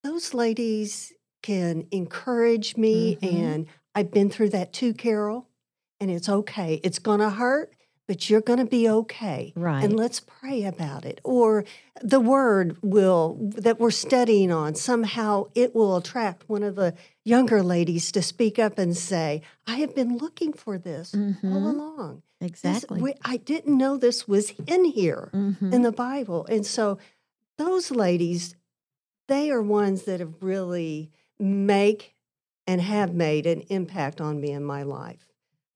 those 0.02 0.32
ladies 0.32 1.12
can 1.42 1.86
encourage 1.90 2.76
me. 2.76 3.16
Mhm. 3.16 3.32
And 3.32 3.66
I've 3.94 4.10
been 4.10 4.30
through 4.30 4.50
that 4.50 4.72
too, 4.72 4.94
Carol. 4.94 5.48
And 6.00 6.10
it's 6.10 6.28
okay. 6.28 6.80
It's 6.84 6.98
going 6.98 7.20
to 7.20 7.30
hurt, 7.30 7.74
but 8.08 8.28
you're 8.28 8.40
going 8.40 8.58
to 8.58 8.64
be 8.64 8.88
okay 8.88 9.52
right. 9.54 9.84
and 9.84 9.94
let's 9.94 10.18
pray 10.18 10.64
about 10.64 11.04
it. 11.04 11.20
Or 11.22 11.64
the 12.02 12.18
word 12.18 12.76
will 12.82 13.36
that 13.40 13.78
we're 13.78 13.90
studying 13.92 14.50
on 14.50 14.74
somehow 14.74 15.44
it 15.54 15.74
will 15.74 15.96
attract 15.96 16.48
one 16.48 16.62
of 16.64 16.74
the 16.74 16.94
younger 17.24 17.62
ladies 17.62 18.10
to 18.12 18.22
speak 18.22 18.58
up 18.58 18.78
and 18.78 18.96
say 18.96 19.42
i 19.66 19.76
have 19.76 19.94
been 19.94 20.16
looking 20.16 20.52
for 20.52 20.78
this 20.78 21.14
all 21.14 21.20
Mhm. 21.20 21.74
along. 21.74 22.22
This- 22.40 22.50
exactly. 22.50 23.02
we- 23.02 23.14
i 23.24 23.36
didn't 23.36 23.76
know 23.76 23.96
this 23.96 24.26
was 24.26 24.52
in 24.66 24.84
here 24.86 25.30
Mhm. 25.34 25.72
in 25.74 25.82
the 25.82 25.92
bible. 25.92 26.46
And 26.46 26.64
so 26.64 26.98
those 27.58 27.90
ladies 27.90 28.54
they 29.28 29.50
are 29.50 29.60
ones 29.62 30.04
that 30.04 30.20
have 30.20 30.42
really 30.42 31.10
make 31.38 32.14
and 32.66 32.80
have 32.80 33.12
made 33.14 33.44
an 33.46 33.60
impact 33.68 34.20
on 34.20 34.40
me 34.40 34.50
in 34.52 34.64
my 34.64 34.82
life 34.82 35.27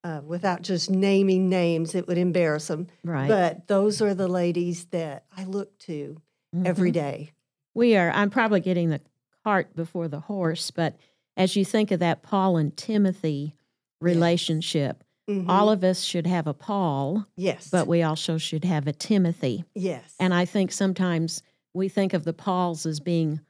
uh, 0.05 0.21
without 0.27 0.63
just 0.63 0.91
naming 0.91 1.49
names 1.49 1.95
it 1.95 2.07
would 2.09 2.19
embarrass 2.19 2.67
them 2.69 2.87
right 3.05 3.29
but 3.29 3.67
those 3.69 4.03
are 4.03 4.15
the 4.15 4.29
ladies 4.29 4.87
that 4.87 5.25
I 5.37 5.45
look 5.45 5.79
to 5.81 6.21
every 6.65 6.91
Mhm. 6.91 6.95
day. 6.95 7.31
We 7.75 7.97
are, 7.97 8.11
I'm 8.11 8.29
probably 8.29 8.61
getting 8.61 8.91
the 8.91 9.01
cart 9.45 9.75
before 9.75 10.07
the 10.09 10.21
horse, 10.21 10.71
but 10.71 10.97
as 11.37 11.57
you 11.57 11.65
think 11.65 11.91
of 11.91 12.01
that 12.01 12.23
Paul 12.23 12.59
and 12.59 12.77
Timothy 12.77 13.55
relationship, 14.03 15.03
Mhm. 15.29 15.49
all 15.49 15.71
of 15.71 15.83
us 15.83 16.03
should 16.03 16.27
have 16.27 16.47
a 16.47 16.53
Paul, 16.53 17.25
yes, 17.37 17.71
but 17.71 17.87
we 17.87 18.03
also 18.03 18.37
should 18.37 18.65
have 18.65 18.87
a 18.87 18.93
Timothy. 18.93 19.65
yes, 19.75 20.15
And 20.21 20.35
I 20.35 20.45
think 20.45 20.73
sometimes 20.73 21.43
we 21.73 21.89
think 21.89 22.13
of 22.13 22.25
the 22.25 22.35
Pauls 22.35 22.85
as 22.85 23.01
being 23.01 23.41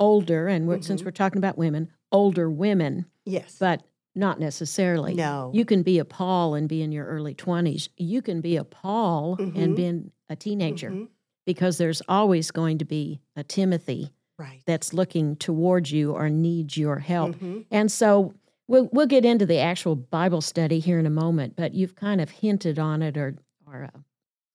older, 0.00 0.48
and 0.48 0.66
we're, 0.66 0.82
since 0.82 1.02
Mhm. 1.02 1.04
we're 1.04 1.10
talking 1.12 1.38
about 1.38 1.56
women, 1.58 1.88
older 2.10 2.50
women, 2.50 3.06
Yes. 3.24 3.56
but 3.60 3.82
not 4.14 4.38
necessarily. 4.40 5.14
no. 5.14 5.50
You 5.54 5.64
can 5.64 5.82
be 5.82 5.98
a 5.98 6.04
Paul 6.04 6.54
and 6.54 6.68
be 6.68 6.82
in 6.82 6.92
your 6.92 7.06
early 7.06 7.34
20s. 7.34 7.88
You 7.96 8.22
can 8.22 8.40
be 8.40 8.56
a 8.56 8.64
Paul 8.64 9.36
Mhm. 9.36 9.56
and 9.56 9.76
be 9.76 10.10
a 10.28 10.36
teenager 10.36 10.90
Mhm. 10.90 11.08
because 11.46 11.78
there's 11.78 12.00
always 12.08 12.50
going 12.50 12.78
to 12.78 12.84
be 12.84 13.20
a 13.36 13.42
Timothy 13.44 14.10
Right. 14.38 14.62
that's 14.66 14.92
looking 14.94 15.36
towards 15.36 15.92
you 15.92 16.12
or 16.12 16.28
needs 16.30 16.76
your 16.76 16.98
help. 16.98 17.36
Mhm. 17.36 17.66
And 17.70 17.90
so 17.90 18.34
we'll 18.68 18.88
we'll 18.92 19.06
get 19.06 19.24
into 19.24 19.46
the 19.46 19.58
actual 19.58 19.94
Bible 19.96 20.40
study 20.40 20.78
here 20.80 20.98
in 20.98 21.06
a 21.06 21.10
moment, 21.10 21.54
but 21.56 21.74
you've 21.74 21.94
kind 21.96 22.20
of 22.20 22.30
hinted 22.30 22.78
on 22.78 23.02
it 23.02 23.16
or 23.16 23.36
or 23.66 23.84
uh, 23.94 23.98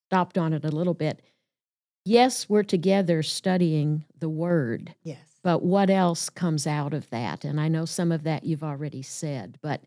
stopped 0.10 0.38
on 0.38 0.54
it 0.54 0.64
a 0.66 0.70
little 0.72 0.94
bit. 0.94 1.22
Yes, 2.06 2.50
we're 2.50 2.64
together 2.64 3.22
studying 3.24 4.06
the 4.18 4.30
Word, 4.30 4.96
Yes. 5.04 5.29
But 5.44 5.64
what 5.64 5.90
else 5.90 6.30
comes 6.30 6.68
out 6.68 6.94
of 6.94 7.10
that? 7.10 7.44
And 7.46 7.60
I 7.60 7.68
know 7.68 7.86
some 7.86 8.12
of 8.12 8.24
that 8.24 8.44
you've 8.44 8.64
already 8.64 9.02
said, 9.02 9.58
but 9.62 9.82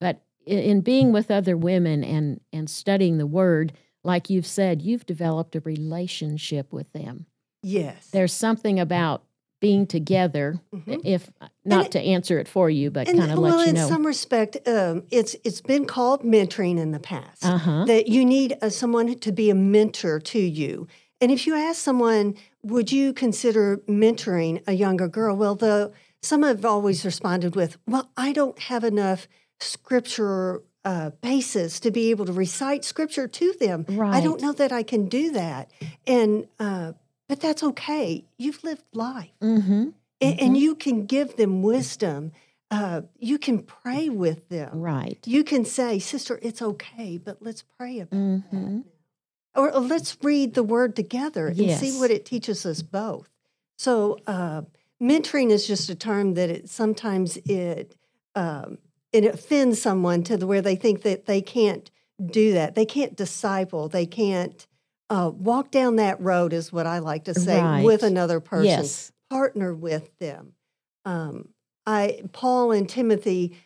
but 0.00 0.22
in 0.46 0.80
being 0.80 1.12
with 1.12 1.30
other 1.30 1.56
women 1.56 2.02
and 2.04 2.40
and 2.52 2.68
studying 2.68 3.18
the 3.18 3.26
Word, 3.26 3.72
like 4.04 4.28
you've 4.30 4.46
said, 4.46 4.82
you've 4.82 5.06
developed 5.06 5.54
a 5.56 5.60
relationship 5.60 6.72
with 6.72 6.92
them. 6.92 7.26
Yes. 7.62 8.08
There's 8.10 8.32
something 8.32 8.80
about 8.80 9.22
being 9.60 9.86
together 9.86 10.60
Mhm. 10.74 11.00
if 11.04 11.30
uh, 11.40 11.46
not 11.64 11.86
it- 11.86 11.92
to 11.92 12.00
answer 12.00 12.40
it 12.40 12.48
for 12.48 12.68
you, 12.68 12.90
but 12.90 13.06
kind 13.06 13.30
of 13.30 13.38
well, 13.38 13.56
let 13.58 13.68
you 13.68 13.72
know 13.72 13.82
in 13.84 13.88
some 13.88 14.04
respect, 14.04 14.56
um, 14.66 15.04
it's 15.12 15.36
it's 15.44 15.60
been 15.60 15.84
called 15.84 16.22
mentoring 16.24 16.78
in 16.80 16.90
the 16.90 16.98
past. 16.98 17.44
Uh 17.44 17.58
huh. 17.58 17.84
That 17.84 18.08
you 18.08 18.24
need 18.24 18.56
uh, 18.60 18.70
someone 18.70 19.14
to 19.16 19.30
be 19.32 19.50
a 19.50 19.54
mentor 19.54 20.18
to 20.18 20.40
you. 20.40 20.88
And 21.20 21.30
if 21.30 21.46
you 21.46 21.54
ask 21.54 21.80
someone, 21.80 22.34
would 22.62 22.92
you 22.92 23.12
consider 23.12 23.78
mentoring 23.88 24.62
a 24.66 24.72
younger 24.72 25.08
girl? 25.08 25.36
Well, 25.36 25.54
the 25.54 25.92
some 26.22 26.42
have 26.44 26.64
always 26.64 27.04
responded 27.04 27.56
with, 27.56 27.76
"Well, 27.86 28.10
I 28.16 28.32
don't 28.32 28.58
have 28.58 28.84
enough 28.84 29.26
scripture 29.60 30.62
uh, 30.84 31.10
basis 31.20 31.80
to 31.80 31.90
be 31.90 32.10
able 32.10 32.24
to 32.26 32.32
recite 32.32 32.84
scripture 32.84 33.28
to 33.28 33.52
them. 33.60 33.84
I 34.00 34.20
don't 34.20 34.40
know 34.40 34.52
that 34.52 34.72
I 34.72 34.82
can 34.82 35.08
do 35.08 35.32
that." 35.32 35.70
And 36.06 36.46
uh, 36.60 36.92
but 37.28 37.40
that's 37.40 37.62
okay. 37.62 38.24
You've 38.38 38.62
lived 38.64 38.84
life. 38.92 39.30
Mm-hmm. 39.40 39.88
A- 40.20 40.24
and 40.44 40.56
you 40.56 40.74
can 40.76 41.06
give 41.06 41.36
them 41.36 41.62
wisdom. 41.62 42.32
Uh, 42.70 43.02
you 43.18 43.38
can 43.38 43.62
pray 43.62 44.08
with 44.08 44.48
them. 44.48 44.80
Right. 44.80 45.18
You 45.26 45.42
can 45.44 45.64
say, 45.64 45.98
"Sister, 45.98 46.38
it's 46.42 46.62
okay, 46.62 47.18
but 47.18 47.38
let's 47.42 47.62
pray 47.78 48.00
about 48.00 48.18
Mm-hmm. 48.18 48.76
that." 48.78 48.84
Or, 49.54 49.70
let's 49.72 50.16
read 50.22 50.54
the 50.54 50.62
Word 50.62 50.96
together 50.96 51.48
and 51.48 51.70
see 51.70 51.98
what 51.98 52.10
it 52.10 52.24
teaches 52.24 52.64
us 52.64 52.80
both. 52.82 53.28
So, 53.76 54.18
uh, 54.26 54.62
mentoring 55.02 55.50
is 55.50 55.66
just 55.66 55.90
a 55.90 55.94
term 55.94 56.34
that 56.34 56.48
it 56.48 56.68
sometimes 56.70 57.36
it 57.44 57.96
um, 58.34 58.78
it 59.12 59.24
offends 59.26 59.82
someone 59.82 60.22
to 60.24 60.36
the 60.36 60.46
where 60.46 60.62
they 60.62 60.76
think 60.76 61.02
that 61.02 61.26
they 61.26 61.42
can't 61.42 61.90
do 62.24 62.52
that. 62.54 62.74
They 62.74 62.86
can't 62.86 63.16
disciple. 63.16 63.88
They 63.88 64.06
can't 64.06 64.66
uh, 65.10 65.30
walk 65.34 65.70
down 65.70 65.96
that 65.96 66.20
road. 66.20 66.52
Is 66.52 66.72
what 66.72 66.86
I 66.86 67.00
like 67.00 67.24
to 67.24 67.34
say 67.34 67.84
with 67.84 68.02
another 68.02 68.40
person 68.40 68.84
Yes. 68.84 69.12
partner 69.28 69.74
with 69.74 70.16
them. 70.18 70.54
Um, 71.04 71.48
I 71.86 72.22
Paul 72.32 72.72
and 72.72 72.88
Timothy. 72.88 73.56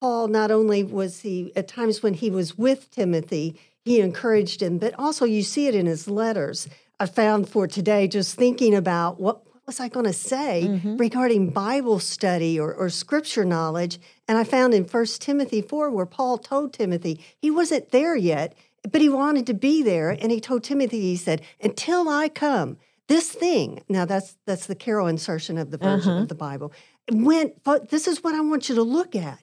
Paul 0.00 0.28
not 0.28 0.50
only 0.50 0.84
was 0.84 1.20
he 1.20 1.52
at 1.56 1.66
times 1.66 2.02
when 2.02 2.14
he 2.14 2.30
was 2.30 2.58
with 2.58 2.90
Timothy, 2.90 3.58
he 3.84 4.00
encouraged 4.00 4.62
him, 4.62 4.78
but 4.78 4.94
also 4.98 5.24
you 5.24 5.42
see 5.42 5.66
it 5.66 5.74
in 5.74 5.86
his 5.86 6.08
letters. 6.08 6.68
I 6.98 7.06
found 7.06 7.48
for 7.48 7.66
today 7.66 8.08
just 8.08 8.36
thinking 8.36 8.74
about 8.74 9.20
what, 9.20 9.44
what 9.46 9.62
was 9.66 9.80
I 9.80 9.88
going 9.88 10.06
to 10.06 10.12
say 10.12 10.68
Mhm. 10.70 10.98
regarding 10.98 11.50
Bible 11.50 11.98
study 11.98 12.58
or, 12.58 12.72
or 12.72 12.88
scripture 12.88 13.44
knowledge, 13.44 13.98
and 14.26 14.38
I 14.38 14.44
found 14.44 14.72
in 14.74 14.84
First 14.84 15.20
Timothy 15.20 15.60
four 15.60 15.90
where 15.90 16.06
Paul 16.06 16.38
told 16.38 16.72
Timothy 16.72 17.20
he 17.38 17.50
wasn't 17.50 17.90
there 17.90 18.16
yet, 18.16 18.54
but 18.90 19.00
he 19.00 19.08
wanted 19.08 19.46
to 19.46 19.54
be 19.54 19.82
there, 19.82 20.10
and 20.10 20.30
he 20.30 20.40
told 20.40 20.62
Timothy 20.64 21.00
he 21.00 21.16
said, 21.16 21.42
"Until 21.62 22.08
I 22.08 22.28
come." 22.28 22.76
This 23.06 23.30
thing, 23.32 23.82
now 23.88 24.04
that's 24.06 24.36
that's 24.46 24.66
the 24.66 24.74
Carol 24.74 25.06
insertion 25.08 25.58
of 25.58 25.70
the 25.70 25.76
version 25.78 26.12
Uh-huh. 26.12 26.22
of 26.22 26.28
the 26.28 26.34
Bible. 26.34 26.72
When 27.12 27.52
but 27.64 27.90
this 27.90 28.06
is 28.06 28.22
what 28.24 28.34
I 28.34 28.40
want 28.40 28.68
you 28.68 28.74
to 28.76 28.82
look 28.82 29.14
at. 29.16 29.40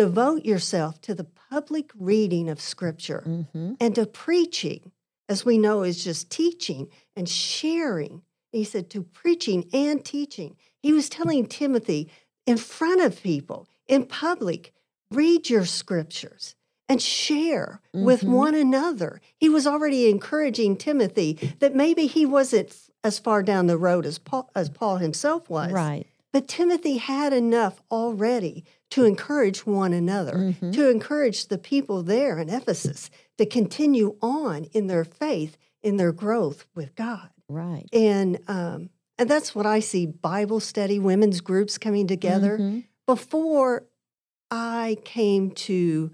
Devote 0.00 0.44
yourself 0.44 1.00
to 1.00 1.14
the 1.14 1.24
public 1.50 1.90
reading 1.98 2.50
of 2.50 2.60
Scripture 2.60 3.22
Mm-hmm. 3.26 3.72
and 3.80 3.94
to 3.94 4.04
preaching, 4.04 4.92
as 5.26 5.42
we 5.46 5.56
know 5.56 5.84
is 5.84 6.04
just 6.04 6.28
teaching 6.28 6.88
and 7.16 7.26
sharing. 7.26 8.20
He 8.52 8.62
said 8.62 8.90
to 8.90 9.02
preaching 9.04 9.66
and 9.72 10.04
teaching. 10.04 10.56
He 10.82 10.92
was 10.92 11.08
telling 11.08 11.46
Timothy 11.46 12.10
in 12.44 12.58
front 12.58 13.00
of 13.00 13.22
people, 13.22 13.68
in 13.88 14.04
public, 14.04 14.74
read 15.10 15.48
your 15.48 15.64
scriptures 15.64 16.56
and 16.90 17.00
share 17.00 17.80
with 17.94 18.20
Mhm. 18.20 18.28
one 18.32 18.54
another. 18.54 19.22
He 19.38 19.48
was 19.48 19.66
already 19.66 20.10
encouraging 20.10 20.76
Timothy 20.76 21.54
that 21.60 21.74
maybe 21.74 22.06
he 22.06 22.26
wasn't 22.26 22.76
as 23.02 23.18
far 23.18 23.42
down 23.42 23.66
the 23.66 23.78
road 23.78 24.04
as 24.04 24.18
Paul, 24.18 24.50
as 24.54 24.68
Paul 24.68 24.98
himself 24.98 25.48
was. 25.48 25.72
Right. 25.72 26.06
But 26.36 26.48
Timothy 26.48 26.98
had 26.98 27.32
enough 27.32 27.80
already 27.90 28.66
to 28.90 29.06
encourage 29.06 29.64
one 29.64 29.94
another, 29.94 30.54
Mhm. 30.60 30.70
to 30.74 30.90
encourage 30.90 31.46
the 31.46 31.56
people 31.56 32.02
there 32.02 32.38
in 32.38 32.50
Ephesus 32.50 33.08
to 33.38 33.46
continue 33.46 34.16
on 34.20 34.64
in 34.64 34.86
their 34.86 35.02
faith, 35.02 35.56
in 35.82 35.96
their 35.96 36.12
growth 36.12 36.66
with 36.74 36.94
God. 36.94 37.30
Right. 37.48 37.88
And 37.90 38.38
um, 38.48 38.90
and 39.16 39.30
that's 39.30 39.54
what 39.54 39.64
I 39.64 39.80
see 39.80 40.04
Bible 40.04 40.60
study, 40.60 40.98
women's 40.98 41.40
groups 41.40 41.78
coming 41.78 42.06
together. 42.06 42.58
Mhm. 42.58 42.84
Before 43.06 43.86
I 44.50 44.98
came 45.04 45.52
to 45.52 46.10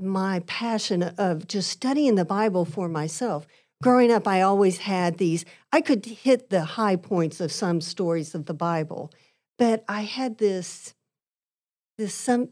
my 0.00 0.44
passion 0.46 1.02
of 1.02 1.48
just 1.48 1.70
studying 1.70 2.14
the 2.14 2.24
Bible 2.24 2.64
for 2.64 2.88
myself, 2.88 3.48
growing 3.82 4.12
up, 4.12 4.28
I 4.28 4.42
always 4.42 4.78
had 4.78 5.18
these, 5.18 5.44
I 5.72 5.80
could 5.80 6.06
hit 6.06 6.50
the 6.50 6.64
high 6.64 6.94
points 6.94 7.40
of 7.40 7.50
some 7.50 7.80
stories 7.80 8.32
of 8.32 8.46
the 8.46 8.54
Bible, 8.54 9.10
but 9.60 9.84
I 9.88 10.00
had 10.02 10.38
this, 10.38 10.94
this 11.98 12.14
some, 12.14 12.48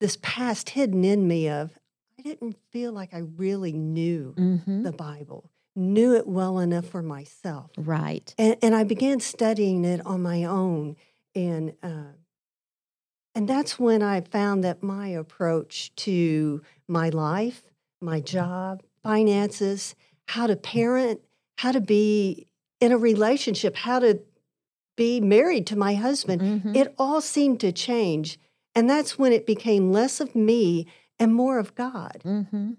this 0.00 0.16
past 0.22 0.70
hidden 0.70 1.04
in 1.04 1.26
me 1.26 1.48
of, 1.48 1.76
I 2.18 2.22
didn't 2.22 2.56
feel 2.70 2.92
like 2.92 3.12
I 3.12 3.18
really 3.18 3.72
knew 3.72 4.34
Mhm. 4.38 4.84
the 4.84 4.92
Bible, 4.92 5.50
knew 5.74 6.14
it 6.14 6.28
well 6.28 6.60
enough 6.60 6.86
for 6.86 7.02
myself. 7.02 7.72
Right. 7.76 8.32
And, 8.38 8.56
and 8.62 8.74
I 8.74 8.84
began 8.84 9.18
studying 9.18 9.84
it 9.84 10.00
on 10.06 10.22
my 10.22 10.44
own. 10.44 10.96
And, 11.34 11.74
uh, 11.82 12.12
and 13.34 13.48
that's 13.48 13.76
when 13.76 14.00
I 14.00 14.20
found 14.20 14.62
that 14.62 14.80
my 14.80 15.08
approach 15.08 15.92
to 15.96 16.62
my 16.86 17.08
life, 17.08 17.64
my 18.00 18.20
job, 18.20 18.84
finances, 19.02 19.96
how 20.28 20.46
to 20.46 20.54
parent, 20.54 21.20
how 21.58 21.72
to 21.72 21.80
be 21.80 22.46
in 22.80 22.92
a 22.92 22.98
relationship, 22.98 23.74
how 23.74 23.98
to 23.98 24.20
be 24.96 25.20
married 25.20 25.66
to 25.68 25.76
my 25.76 25.94
husband, 25.94 26.40
Mhm. 26.40 26.76
it 26.76 26.94
all 26.98 27.20
seemed 27.20 27.60
to 27.60 27.72
change. 27.72 28.38
And 28.74 28.88
that's 28.88 29.18
when 29.18 29.32
it 29.32 29.46
became 29.46 29.92
less 29.92 30.20
of 30.20 30.34
me 30.34 30.86
and 31.18 31.34
more 31.34 31.58
of 31.58 31.74
God. 31.74 32.22
Mhm. 32.24 32.76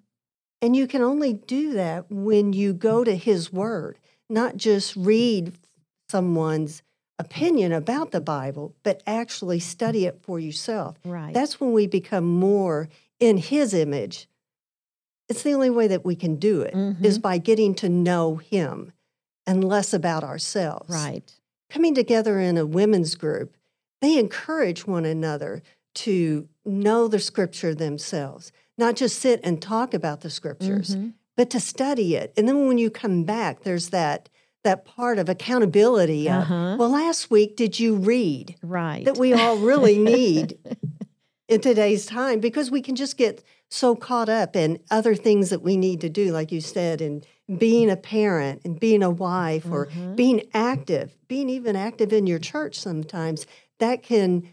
And 0.62 0.76
you 0.76 0.88
can 0.88 1.02
only 1.02 1.34
do 1.34 1.74
that 1.74 2.10
when 2.12 2.54
you 2.54 2.74
go 2.74 3.04
to 3.04 3.16
His 3.16 3.52
Word, 3.54 3.98
not 4.30 4.58
just 4.58 4.96
read 4.96 5.54
someone's 6.10 6.82
opinion 7.18 7.72
about 7.72 8.12
the 8.12 8.20
Bible, 8.22 8.76
but 8.84 9.02
actually 9.08 9.60
study 9.60 10.06
it 10.06 10.20
for 10.22 10.40
yourself. 10.40 10.98
Right. 11.06 11.34
That's 11.34 11.60
when 11.62 11.72
we 11.72 11.88
become 11.88 12.26
more 12.26 12.90
in 13.20 13.38
His 13.38 13.74
image. 13.74 14.28
It's 15.30 15.44
the 15.44 15.54
only 15.54 15.70
way 15.70 15.88
that 15.88 16.06
we 16.06 16.16
can 16.16 16.36
do 16.36 16.62
it 16.62 16.74
is 17.02 17.18
Mhm. 17.20 17.22
by 17.22 17.38
getting 17.38 17.74
to 17.76 17.90
know 17.90 18.36
Him 18.36 18.92
and 19.48 19.64
less 19.64 19.94
about 19.94 20.24
ourselves. 20.24 20.90
right. 20.90 21.34
Coming 21.76 21.94
together 21.94 22.40
in 22.40 22.58
a 22.58 22.66
women's 22.66 23.16
group, 23.16 23.58
they 24.00 24.18
encourage 24.18 24.88
one 24.88 25.04
another 25.04 25.62
to 25.96 26.48
know 26.64 27.10
the 27.10 27.20
scripture 27.20 27.76
themselves, 27.76 28.54
not 28.78 28.96
just 28.96 29.20
sit 29.20 29.42
and 29.44 29.62
talk 29.62 29.94
about 29.94 30.22
the 30.22 30.30
scriptures, 30.30 30.96
Mhm. 30.96 31.16
but 31.36 31.50
to 31.50 31.60
study 31.60 32.16
it. 32.16 32.32
And 32.38 32.48
then 32.48 32.66
when 32.66 32.78
you 32.78 32.90
come 32.90 33.26
back, 33.26 33.64
there's 33.64 33.90
that 33.90 34.30
that 34.64 34.86
part 34.86 35.20
of 35.20 35.28
accountability 35.28 36.28
of, 36.30 36.44
Uh-huh. 36.44 36.76
well, 36.80 36.90
last 36.90 37.30
week 37.30 37.58
did 37.58 37.78
you 37.78 37.94
read? 37.96 38.56
Right. 38.64 39.04
That 39.04 39.18
we 39.18 39.34
all 39.34 39.58
really 39.58 39.98
need 40.16 40.58
in 41.50 41.60
today's 41.60 42.06
time 42.06 42.40
because 42.40 42.72
we 42.72 42.82
can 42.82 42.96
just 42.96 43.18
get 43.18 43.44
so 43.70 43.96
caught 43.98 44.30
up 44.30 44.56
in 44.56 44.80
other 44.90 45.14
things 45.14 45.50
that 45.50 45.62
we 45.62 45.76
need 45.76 46.00
to 46.02 46.10
do, 46.10 46.32
like 46.32 46.54
you 46.54 46.62
said, 46.62 47.02
and 47.02 47.28
being 47.58 47.90
a 47.90 47.96
parent 47.98 48.62
and 48.66 48.80
being 48.80 49.04
a 49.04 49.10
wife 49.10 49.66
or 49.72 49.88
Mhm. 49.88 50.16
being 50.16 50.42
active, 50.54 51.18
being 51.28 51.50
even 51.50 51.76
active 51.76 52.12
in 52.12 52.26
your 52.28 52.40
church 52.40 52.80
sometimes, 52.80 53.46
that 53.80 54.02
can 54.02 54.48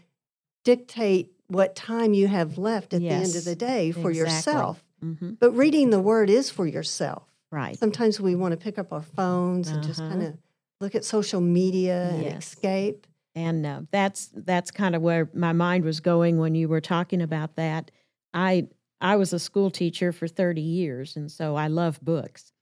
dictate 0.63 1.31
what 1.47 1.75
time 1.75 2.13
you 2.13 2.27
have 2.27 2.57
left 2.57 2.93
at 2.93 3.01
the 3.01 3.09
end 3.09 3.35
of 3.35 3.45
the 3.45 3.55
day 3.55 3.91
for 3.91 4.09
exactly. 4.11 4.17
yourself. 4.19 4.83
Mhm. 5.03 5.37
But 5.39 5.51
reading 5.51 5.89
the 5.89 5.99
word 5.99 6.29
is 6.29 6.49
for 6.49 6.65
yourself. 6.65 7.23
Right. 7.51 7.77
Sometimes 7.77 8.19
we 8.19 8.35
want 8.35 8.51
to 8.53 8.57
pick 8.57 8.79
up 8.79 8.91
our 8.93 9.01
phones 9.01 9.69
and 9.69 9.83
just 9.83 10.01
Uh-huh. 10.01 10.09
kind 10.09 10.23
of 10.23 10.37
look 10.79 10.95
at 10.95 11.03
social 11.05 11.41
media 11.41 12.01
and 12.15 12.37
escape. 12.37 13.07
And 13.35 13.65
uh, 13.65 13.81
that's 13.91 14.29
that's 14.33 14.71
kind 14.71 14.95
of 14.95 15.01
where 15.01 15.29
my 15.33 15.53
mind 15.53 15.83
was 15.85 15.99
going 15.99 16.37
when 16.37 16.55
you 16.55 16.69
were 16.69 16.81
talking 16.81 17.21
about 17.21 17.55
that. 17.55 17.91
I 18.33 18.67
I 19.01 19.15
was 19.17 19.33
a 19.33 19.39
school 19.39 19.69
teacher 19.69 20.11
for 20.11 20.27
30 20.27 20.61
years, 20.61 21.15
and 21.17 21.29
so 21.31 21.55
I 21.55 21.67
love 21.67 21.99
books. 22.01 22.52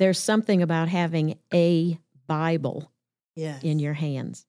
There's 0.00 0.18
something 0.18 0.62
about 0.62 0.88
having 0.88 1.38
a 1.52 2.00
Bible 2.26 2.90
Yes. 3.36 3.62
in 3.62 3.78
your 3.78 3.92
hands. 3.92 4.46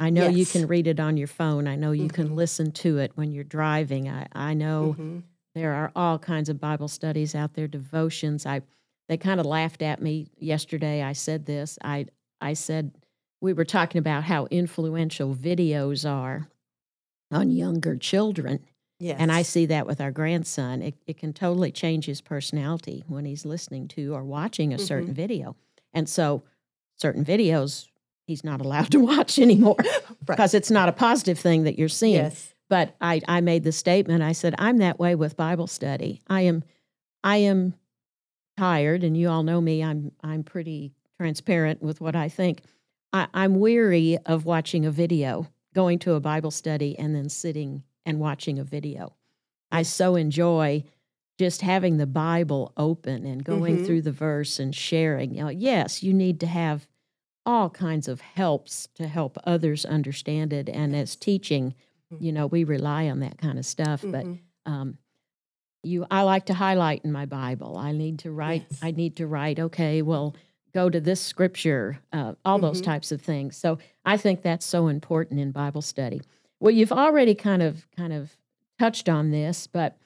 I 0.00 0.10
know 0.10 0.26
you 0.26 0.44
can 0.44 0.66
read 0.66 0.88
it 0.88 0.98
on 0.98 1.16
your 1.16 1.28
phone. 1.28 1.68
I 1.68 1.76
know 1.76 1.92
you 1.92 2.08
can 2.08 2.30
Mhm. 2.30 2.34
listen 2.34 2.72
to 2.72 2.98
it 2.98 3.12
when 3.14 3.30
you're 3.30 3.44
driving. 3.44 4.08
I, 4.08 4.26
I 4.32 4.54
know 4.54 4.96
Mhm. 4.98 5.22
there 5.54 5.74
are 5.74 5.92
all 5.94 6.18
kinds 6.18 6.48
of 6.48 6.58
Bible 6.60 6.88
studies 6.88 7.36
out 7.36 7.54
there, 7.54 7.68
devotions. 7.68 8.44
I 8.46 8.62
they 9.08 9.16
kind 9.16 9.38
of 9.40 9.46
laughed 9.46 9.82
at 9.82 10.00
me 10.02 10.26
yesterday. 10.38 11.02
I 11.02 11.12
said 11.12 11.46
this. 11.46 11.78
I 11.82 12.06
I 12.40 12.54
said 12.54 12.90
we 13.40 13.52
were 13.52 13.64
talking 13.64 13.98
about 14.00 14.24
how 14.24 14.46
influential 14.50 15.34
videos 15.36 16.08
are 16.08 16.48
on 17.30 17.50
younger 17.52 17.96
children. 17.96 18.64
Yes. 19.00 19.16
And 19.18 19.32
I 19.32 19.42
see 19.42 19.66
that 19.66 19.86
with 19.86 20.00
our 20.00 20.10
grandson. 20.12 20.82
It, 20.82 20.94
it 21.06 21.16
can 21.16 21.32
totally 21.32 21.72
change 21.72 22.04
his 22.04 22.20
personality 22.20 23.02
when 23.08 23.24
he's 23.24 23.44
listening 23.46 23.88
to 23.88 24.14
or 24.14 24.22
watching 24.22 24.72
a 24.72 24.76
Mm-hmm. 24.76 24.84
certain 24.86 25.14
video. 25.14 25.56
And 25.94 26.08
so, 26.08 26.42
certain 26.96 27.24
videos 27.24 27.86
he's 28.26 28.44
not 28.44 28.60
allowed 28.60 28.90
to 28.92 29.00
watch 29.12 29.38
anymore 29.38 29.76
Right. 29.80 30.26
because 30.26 30.54
it's 30.54 30.70
not 30.70 30.88
a 30.88 30.92
positive 30.92 31.38
thing 31.38 31.64
that 31.64 31.78
you're 31.78 31.88
seeing. 31.88 32.14
Yes. 32.16 32.54
But 32.68 32.94
I, 33.00 33.20
I 33.26 33.40
made 33.40 33.64
the 33.64 33.72
statement. 33.72 34.22
I 34.22 34.30
said, 34.32 34.54
I'm 34.58 34.76
that 34.78 35.00
way 35.00 35.14
with 35.16 35.36
Bible 35.36 35.66
study. 35.66 36.20
I 36.28 36.42
am, 36.42 36.62
I 37.24 37.38
am 37.38 37.74
tired, 38.56 39.02
and 39.02 39.16
you 39.16 39.28
all 39.28 39.42
know 39.42 39.60
me. 39.60 39.82
I'm, 39.82 40.12
I'm 40.22 40.44
pretty 40.44 40.92
transparent 41.18 41.82
with 41.82 42.00
what 42.00 42.14
I 42.14 42.28
think. 42.28 42.60
I, 43.12 43.26
I'm 43.34 43.58
weary 43.58 44.18
of 44.26 44.44
watching 44.44 44.86
a 44.86 44.90
video, 44.92 45.48
going 45.74 45.98
to 46.00 46.14
a 46.14 46.20
Bible 46.20 46.50
study, 46.52 46.96
and 46.98 47.14
then 47.14 47.28
sitting 47.28 47.82
and 48.06 48.18
watching 48.20 48.58
a 48.58 48.64
video. 48.64 49.14
I 49.70 49.82
so 49.82 50.16
enjoy 50.16 50.84
just 51.38 51.62
having 51.62 51.96
the 51.96 52.06
Bible 52.06 52.72
open 52.76 53.24
and 53.24 53.44
going 53.44 53.78
Mhm. 53.78 53.86
through 53.86 54.02
the 54.02 54.12
verse 54.12 54.58
and 54.58 54.74
sharing. 54.74 55.34
You 55.34 55.44
know, 55.44 55.48
yes, 55.48 56.02
you 56.02 56.12
need 56.12 56.40
to 56.40 56.46
have 56.46 56.86
all 57.46 57.70
kinds 57.70 58.08
of 58.08 58.20
helps 58.20 58.88
to 58.94 59.08
help 59.08 59.38
others 59.44 59.84
understand 59.86 60.52
it. 60.52 60.68
And 60.68 60.94
as 60.94 61.16
teaching, 61.16 61.74
Mhm. 62.12 62.20
you 62.20 62.32
know, 62.32 62.46
we 62.46 62.64
rely 62.64 63.08
on 63.08 63.20
that 63.20 63.38
kind 63.38 63.58
of 63.58 63.64
stuff. 63.64 64.02
Mhm. 64.02 64.10
But 64.12 64.70
um, 64.70 64.98
you, 65.82 66.04
I 66.10 66.22
like 66.22 66.44
to 66.46 66.54
highlight 66.54 67.04
in 67.04 67.12
my 67.12 67.24
Bible. 67.24 67.78
I 67.78 67.92
need 67.92 68.18
to 68.20 68.30
write. 68.30 68.66
Yes. 68.70 68.80
I 68.82 68.90
need 68.90 69.16
to 69.16 69.26
write. 69.26 69.58
Okay, 69.58 70.02
well, 70.02 70.36
go 70.74 70.90
to 70.90 71.00
this 71.00 71.20
scripture. 71.20 71.98
Uh, 72.12 72.34
all 72.44 72.58
those 72.58 72.82
Mhm. 72.82 72.84
types 72.84 73.12
of 73.12 73.22
things. 73.22 73.56
So 73.56 73.78
I 74.04 74.18
think 74.18 74.42
that's 74.42 74.66
so 74.66 74.88
important 74.88 75.40
in 75.40 75.52
Bible 75.52 75.80
study. 75.82 76.20
Well, 76.60 76.70
you've 76.72 76.92
already 76.92 77.34
kind 77.34 77.62
of 77.62 77.86
kind 77.96 78.12
of 78.12 78.36
touched 78.78 79.08
on 79.08 79.30
this, 79.30 79.66
but 79.66 79.96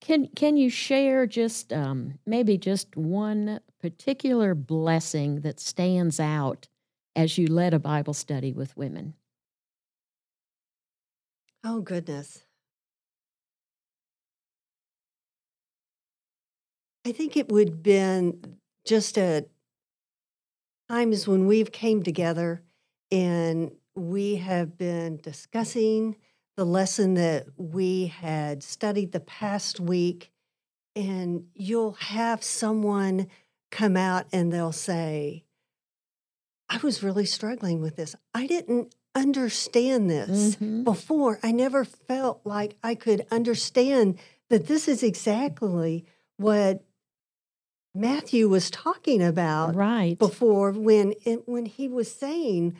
can 0.00 0.28
can 0.28 0.56
you 0.56 0.70
share 0.70 1.26
just 1.26 1.72
um, 1.72 2.18
maybe 2.26 2.58
just 2.58 2.96
one 2.96 3.60
particular 3.80 4.54
blessing 4.54 5.40
that 5.42 5.60
stands 5.60 6.20
out 6.20 6.68
as 7.16 7.38
you 7.38 7.46
led 7.48 7.74
a 7.74 7.78
Bible 7.78 8.14
study 8.14 8.52
with 8.52 8.76
women? 8.76 9.14
Oh 11.62 11.80
goodness. 11.82 12.42
I 17.04 17.12
think 17.12 17.36
it 17.36 17.48
would 17.50 17.82
been 17.82 18.58
just 18.84 19.16
at 19.18 19.48
times 20.88 21.26
when 21.26 21.46
we've 21.46 21.72
came 21.72 22.02
together 22.02 22.62
and 23.10 23.70
we 23.98 24.36
have 24.36 24.78
been 24.78 25.16
discussing 25.18 26.16
the 26.56 26.64
lesson 26.64 27.14
that 27.14 27.46
we 27.56 28.06
had 28.06 28.62
studied 28.62 29.12
the 29.12 29.20
past 29.20 29.78
week 29.80 30.32
and 30.96 31.46
you'll 31.54 31.92
have 31.94 32.42
someone 32.42 33.28
come 33.70 33.96
out 33.96 34.26
and 34.32 34.52
they'll 34.52 34.72
say 34.72 35.44
I 36.70 36.78
was 36.78 37.02
really 37.02 37.24
struggling 37.24 37.80
with 37.80 37.96
this. 37.96 38.14
I 38.34 38.46
didn't 38.46 38.94
understand 39.14 40.10
this 40.10 40.56
Mhm. 40.56 40.84
before. 40.84 41.38
I 41.42 41.50
never 41.52 41.84
felt 41.84 42.42
like 42.44 42.76
I 42.82 42.94
could 42.94 43.26
understand 43.30 44.18
that 44.50 44.66
this 44.66 44.86
is 44.86 45.02
exactly 45.02 46.04
what 46.36 46.84
Matthew 47.94 48.48
was 48.48 48.70
talking 48.70 49.22
about 49.22 49.74
Right. 49.74 50.18
before 50.18 50.72
when 50.72 51.14
it, 51.24 51.48
when 51.48 51.66
he 51.66 51.88
was 51.88 52.12
saying 52.12 52.76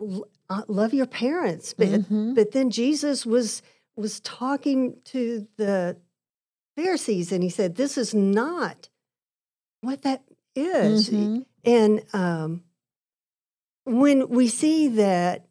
"L- 0.00 0.26
uh, 0.50 0.62
love 0.68 0.94
your 0.94 1.06
parents 1.06 1.74
but 1.74 1.88
Mhm. 1.88 2.34
but 2.34 2.52
then 2.52 2.70
Jesus 2.70 3.26
was 3.26 3.62
was 3.96 4.20
talking 4.20 4.96
to 5.04 5.46
the 5.56 5.96
Pharisees 6.76 7.32
and 7.32 7.42
he 7.42 7.50
said 7.50 7.74
this 7.74 7.98
is 7.98 8.14
not 8.14 8.88
what 9.80 10.02
that 10.02 10.22
is 10.54 11.10
Mhm. 11.10 11.44
and 11.64 12.02
um, 12.12 12.62
when 13.84 14.28
we 14.28 14.48
see 14.48 14.88
that 14.88 15.46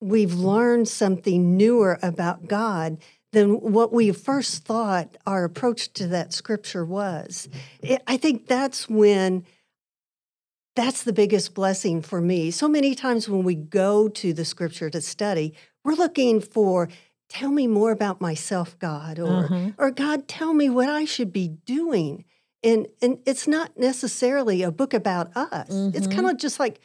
we've 0.00 0.34
learned 0.34 0.88
something 0.88 1.56
newer 1.56 1.98
about 2.02 2.46
God 2.46 2.98
than 3.32 3.60
what 3.72 3.92
we 3.92 4.12
first 4.12 4.64
thought 4.64 5.16
our 5.26 5.44
approach 5.44 5.92
to 5.94 6.06
that 6.08 6.32
scripture 6.32 6.84
was, 6.84 7.48
it, 7.82 8.02
I 8.06 8.16
think 8.16 8.46
that's 8.46 8.88
when 8.88 9.44
that's 10.76 11.04
the 11.04 11.12
biggest 11.12 11.54
blessing 11.54 12.02
for 12.02 12.20
me. 12.20 12.50
So 12.50 12.68
many 12.68 12.94
times 12.94 13.28
when 13.28 13.44
we 13.44 13.54
go 13.54 14.08
to 14.08 14.32
the 14.32 14.44
scripture 14.44 14.90
to 14.90 15.00
study, 15.00 15.54
we're 15.84 15.94
looking 15.94 16.40
for, 16.40 16.88
tell 17.28 17.50
me 17.50 17.66
more 17.66 17.92
about 17.92 18.20
myself, 18.20 18.78
God, 18.78 19.18
or 19.18 19.44
Uh-huh. 19.46 19.70
or 19.78 19.90
God, 19.90 20.26
tell 20.26 20.52
me 20.52 20.68
what 20.68 20.88
I 20.88 21.04
should 21.04 21.32
be 21.32 21.48
doing. 21.48 22.24
And 22.62 22.88
and 23.02 23.18
it's 23.26 23.46
not 23.46 23.78
necessarily 23.78 24.62
a 24.62 24.72
book 24.72 24.94
about 24.94 25.36
us. 25.36 25.68
It's 25.94 26.06
Mhm. 26.06 26.10
kind 26.16 26.30
of 26.30 26.38
just 26.38 26.58
like 26.58 26.80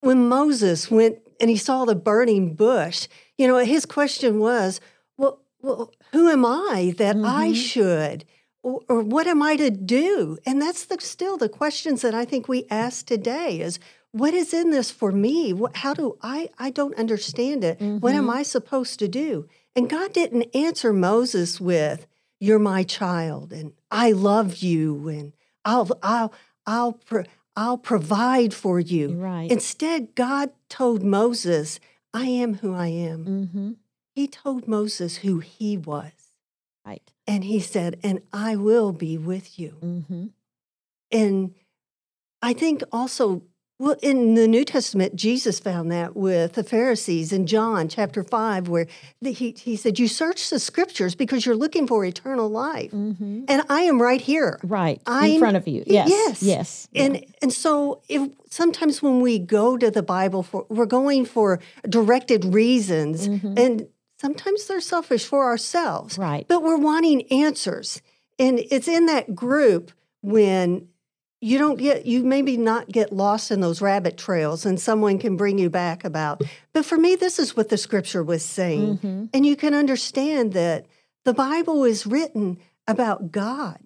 when 0.00 0.28
Moses 0.28 0.90
went 0.90 1.18
and 1.40 1.50
he 1.50 1.56
saw 1.56 1.84
the 1.84 1.94
burning 1.96 2.54
bush. 2.54 3.08
You 3.38 3.48
know, 3.48 3.56
his 3.58 3.86
question 3.86 4.38
was, 4.38 4.80
well, 5.18 5.40
well 5.60 5.90
who 6.12 6.28
am 6.28 6.44
I 6.44 6.94
that 6.98 7.16
I 7.16 7.48
Mhm. 7.48 7.54
should? 7.56 8.24
Or, 8.66 8.80
or 8.88 9.00
what 9.02 9.28
am 9.28 9.42
I 9.42 9.54
to 9.56 9.70
do? 9.70 10.38
And 10.44 10.60
that's 10.60 10.84
the, 10.86 10.96
still 11.00 11.36
the 11.36 11.48
questions 11.48 12.02
that 12.02 12.14
I 12.16 12.24
think 12.24 12.48
we 12.48 12.66
ask 12.68 13.06
today 13.06 13.60
is 13.60 13.78
what 14.10 14.34
is 14.34 14.52
in 14.52 14.70
this 14.70 14.90
for 14.90 15.12
me? 15.12 15.52
What, 15.52 15.76
how 15.76 15.94
do 15.94 16.18
I, 16.20 16.48
I 16.58 16.70
don't 16.70 16.98
understand 16.98 17.62
it. 17.62 17.80
What 17.80 18.14
am 18.14 18.26
Mhm. 18.26 18.34
I 18.34 18.42
supposed 18.42 18.98
to 18.98 19.08
do? 19.08 19.46
And 19.76 19.88
God 19.88 20.12
didn't 20.12 20.46
answer 20.66 20.92
Moses 20.92 21.60
with, 21.60 22.06
you're 22.40 22.58
my 22.58 22.82
child 22.82 23.52
and 23.52 23.72
I 23.90 24.10
love 24.12 24.56
you 24.56 25.08
and 25.08 25.32
I'll, 25.64 25.88
I'll, 26.02 26.32
I'll, 26.66 26.94
pro- 26.94 27.24
I'll 27.54 27.78
provide 27.78 28.52
for 28.52 28.80
you. 28.80 29.12
Right. 29.14 29.50
Instead, 29.50 30.14
God 30.16 30.50
told 30.68 31.04
Moses, 31.04 31.78
I 32.12 32.24
am 32.26 32.54
who 32.54 32.74
I 32.74 32.88
am. 32.88 33.24
mm-hmm. 33.26 33.70
He 34.14 34.26
told 34.26 34.66
Moses 34.66 35.18
who 35.18 35.38
he 35.38 35.76
was. 35.78 36.12
Right. 36.84 37.12
And 37.26 37.44
he 37.44 37.60
said, 37.60 37.98
and 38.02 38.20
I 38.32 38.56
will 38.56 38.92
be 38.92 39.18
with 39.18 39.58
you. 39.58 39.76
Mm-hmm. 39.82 40.26
And 41.10 41.54
I 42.42 42.52
think 42.52 42.82
also, 42.92 43.42
well, 43.78 43.96
in 44.02 44.34
the 44.34 44.46
New 44.48 44.64
Testament, 44.64 45.16
Jesus 45.16 45.58
found 45.60 45.90
that 45.92 46.16
with 46.16 46.54
the 46.54 46.62
Pharisees 46.64 47.32
in 47.32 47.46
John 47.46 47.88
chapter 47.88 48.22
5, 48.22 48.68
where 48.68 48.86
the, 49.20 49.32
he, 49.32 49.54
he 49.58 49.76
said, 49.76 49.98
You 49.98 50.08
search 50.08 50.48
the 50.50 50.58
scriptures 50.58 51.14
because 51.14 51.44
you're 51.44 51.56
looking 51.56 51.86
for 51.86 52.04
eternal 52.04 52.48
life. 52.48 52.90
Mm-hmm. 52.92 53.44
And 53.48 53.62
I 53.68 53.82
am 53.82 54.00
right 54.00 54.20
here. 54.20 54.58
Right. 54.62 54.98
in 55.06 55.12
I'm- 55.12 55.38
front 55.38 55.56
of 55.56 55.66
you. 55.68 55.82
Yes. 55.86 56.08
yes. 56.08 56.42
Yes. 56.42 56.88
And 56.94 57.24
and 57.42 57.52
so 57.52 58.00
if 58.08 58.30
sometimes 58.48 59.02
when 59.02 59.20
we 59.20 59.38
go 59.38 59.76
to 59.76 59.90
the 59.90 60.02
Bible 60.02 60.42
for 60.42 60.64
we're 60.70 60.86
going 60.86 61.24
for 61.26 61.60
directed 61.88 62.44
reasons 62.46 63.28
Mhm. 63.28 63.58
and 63.58 63.88
sometimes 64.20 64.66
they're 64.66 64.80
selfish 64.80 65.24
for 65.26 65.44
ourselves. 65.44 66.18
Right. 66.18 66.46
But 66.48 66.62
we're 66.62 66.76
wanting 66.78 67.22
answers. 67.32 68.02
And 68.38 68.58
it's 68.70 68.88
in 68.88 69.06
that 69.06 69.34
group 69.34 69.92
when 70.22 70.88
you 71.40 71.58
don't 71.58 71.78
get 71.78 72.06
you 72.06 72.24
maybe 72.24 72.56
not 72.56 72.88
get 72.88 73.12
lost 73.12 73.50
in 73.50 73.60
those 73.60 73.82
rabbit 73.82 74.16
trails 74.16 74.64
and 74.66 74.80
someone 74.80 75.18
can 75.18 75.36
bring 75.36 75.58
you 75.58 75.68
back 75.70 76.04
about. 76.04 76.42
But 76.72 76.84
for 76.86 76.96
me 76.96 77.14
this 77.14 77.38
is 77.38 77.56
what 77.56 77.68
the 77.68 77.76
scripture 77.76 78.22
was 78.24 78.42
saying. 78.44 78.98
Mhm. 78.98 79.28
And 79.34 79.46
you 79.46 79.54
can 79.54 79.74
understand 79.74 80.54
that 80.54 80.86
the 81.24 81.34
Bible 81.34 81.84
is 81.84 82.06
written 82.06 82.58
about 82.88 83.32
God. 83.32 83.78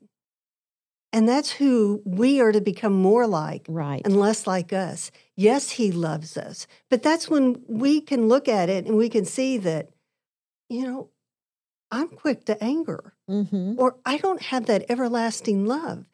And 1.12 1.28
that's 1.28 1.50
who 1.50 2.02
we 2.04 2.40
are 2.40 2.52
to 2.52 2.60
become 2.60 2.92
more 2.92 3.26
like 3.26 3.66
Right. 3.68 4.00
and 4.04 4.18
less 4.18 4.46
like 4.46 4.72
us. 4.72 5.10
Yes, 5.36 5.70
he 5.70 5.90
loves 5.90 6.36
us. 6.36 6.68
But 6.88 7.02
that's 7.02 7.28
when 7.28 7.62
we 7.68 8.00
can 8.00 8.28
look 8.28 8.48
at 8.48 8.68
it 8.68 8.86
and 8.86 8.96
we 8.96 9.08
can 9.08 9.24
see 9.24 9.58
that, 9.58 9.90
you 10.70 10.86
know, 10.86 11.10
I'm 11.90 12.08
quick 12.08 12.44
to 12.46 12.62
anger 12.62 13.14
Mm-hmm. 13.28 13.74
or 13.78 13.96
I 14.04 14.16
don't 14.18 14.42
have 14.42 14.66
that 14.66 14.86
everlasting 14.88 15.64
love. 15.66 16.06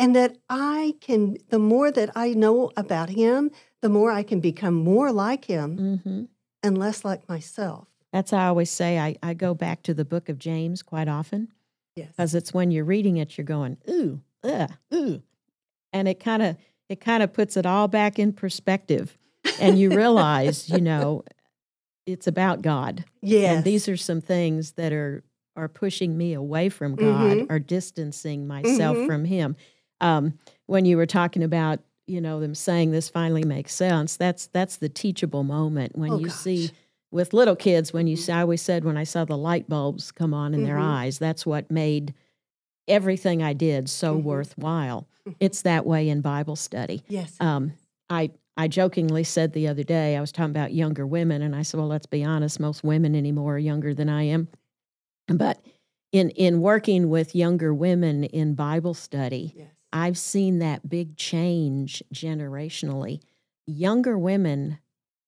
and 0.00 0.14
that 0.14 0.36
I 0.48 0.94
can, 1.00 1.36
the 1.48 1.58
more 1.58 1.90
that 1.90 2.10
I 2.14 2.32
know 2.34 2.70
about 2.76 3.08
him, 3.10 3.50
the 3.82 3.88
more 3.88 4.12
I 4.12 4.22
can 4.22 4.38
become 4.40 4.74
more 4.74 5.10
like 5.10 5.46
him 5.46 5.98
hmm 6.04 6.24
and 6.62 6.76
less 6.78 7.04
like 7.04 7.28
myself. 7.28 7.88
That's 8.12 8.30
how 8.32 8.38
I 8.38 8.46
always 8.48 8.70
say. 8.70 8.98
I, 8.98 9.16
I 9.22 9.34
go 9.34 9.54
back 9.54 9.82
to 9.84 9.94
the 9.94 10.04
book 10.04 10.28
of 10.28 10.38
James 10.38 10.82
quite 10.82 11.08
often 11.08 11.48
Yes. 11.96 12.08
because 12.10 12.34
it's 12.34 12.54
when 12.54 12.70
you're 12.70 12.84
reading 12.84 13.16
it, 13.16 13.36
you're 13.38 13.44
going 13.44 13.76
ooh, 13.90 14.20
ugh, 14.44 14.70
ooh, 14.94 15.22
and 15.92 16.06
it 16.08 16.20
kind 16.20 16.42
of 16.42 16.56
it 16.88 17.00
kind 17.00 17.22
of 17.24 17.32
puts 17.32 17.56
it 17.56 17.66
all 17.66 17.88
back 17.88 18.18
in 18.18 18.32
perspective, 18.32 19.18
and 19.60 19.78
you 19.78 19.90
realize, 19.90 20.68
you 20.70 20.80
know, 20.80 21.24
it's 22.08 22.26
about 22.26 22.62
God. 22.62 23.04
Yeah. 23.22 23.52
And 23.52 23.64
these 23.64 23.88
are 23.88 23.96
some 23.96 24.20
things 24.20 24.72
that 24.72 24.92
are 24.92 25.22
are 25.56 25.68
pushing 25.68 26.16
me 26.16 26.32
away 26.34 26.68
from 26.68 26.94
God 26.94 27.38
Mhm. 27.38 27.50
or 27.50 27.58
distancing 27.58 28.46
myself 28.46 28.96
Mhm. 28.98 29.06
from 29.06 29.24
Him. 29.24 29.56
Um, 30.00 30.38
when 30.66 30.84
you 30.84 30.96
were 30.96 31.06
talking 31.06 31.42
about, 31.42 31.80
you 32.06 32.20
know, 32.20 32.38
them 32.38 32.54
saying 32.54 32.92
this 32.92 33.08
finally 33.08 33.42
makes 33.44 33.74
sense, 33.74 34.16
that's 34.16 34.46
that's 34.46 34.76
the 34.76 34.88
teachable 34.88 35.42
moment 35.42 35.98
when 35.98 36.12
Oh, 36.12 36.18
you 36.18 36.28
see 36.30 36.70
with 37.10 37.32
little 37.32 37.56
kids 37.56 37.92
when 37.92 38.06
you 38.06 38.16
Mhm. 38.16 38.20
see, 38.20 38.32
I 38.32 38.42
always 38.42 38.62
said 38.62 38.84
when 38.84 38.96
I 38.96 39.02
saw 39.04 39.24
the 39.24 39.36
light 39.36 39.68
bulbs 39.68 40.12
come 40.12 40.32
on 40.32 40.54
in 40.54 40.62
their 40.62 40.76
Mhm. 40.76 40.82
eyes, 40.82 41.18
that's 41.18 41.44
what 41.44 41.70
made 41.70 42.14
everything 42.86 43.42
I 43.42 43.52
did 43.52 43.88
so 43.90 44.16
Mhm. 44.16 44.22
worthwhile. 44.22 45.08
It's 45.40 45.62
that 45.62 45.84
way 45.86 46.08
in 46.08 46.20
Bible 46.20 46.56
study. 46.56 47.02
yes. 47.08 47.36
Um, 47.40 47.72
I 48.10 48.30
I 48.56 48.68
jokingly 48.68 49.24
said 49.24 49.52
the 49.52 49.68
other 49.68 49.84
day 49.84 50.16
I 50.16 50.20
was 50.20 50.32
talking 50.32 50.50
about 50.50 50.74
younger 50.74 51.06
women, 51.06 51.42
and 51.42 51.54
I 51.54 51.62
said, 51.62 51.78
"Well, 51.78 51.88
let's 51.88 52.06
be 52.06 52.24
honest, 52.24 52.58
most 52.60 52.82
women 52.82 53.14
anymore 53.14 53.54
are 53.54 53.58
younger 53.58 53.94
than 53.94 54.08
I 54.08 54.24
am." 54.24 54.48
But 55.28 55.64
in 56.12 56.30
in 56.30 56.60
working 56.60 57.08
with 57.10 57.34
younger 57.34 57.72
women 57.74 58.24
in 58.24 58.54
Bible 58.54 58.94
study, 58.94 59.54
yes. 59.56 59.68
I've 59.92 60.18
seen 60.18 60.58
that 60.58 60.88
big 60.88 61.16
change 61.16 62.02
generationally. 62.12 63.20
Younger 63.66 64.18
women 64.18 64.78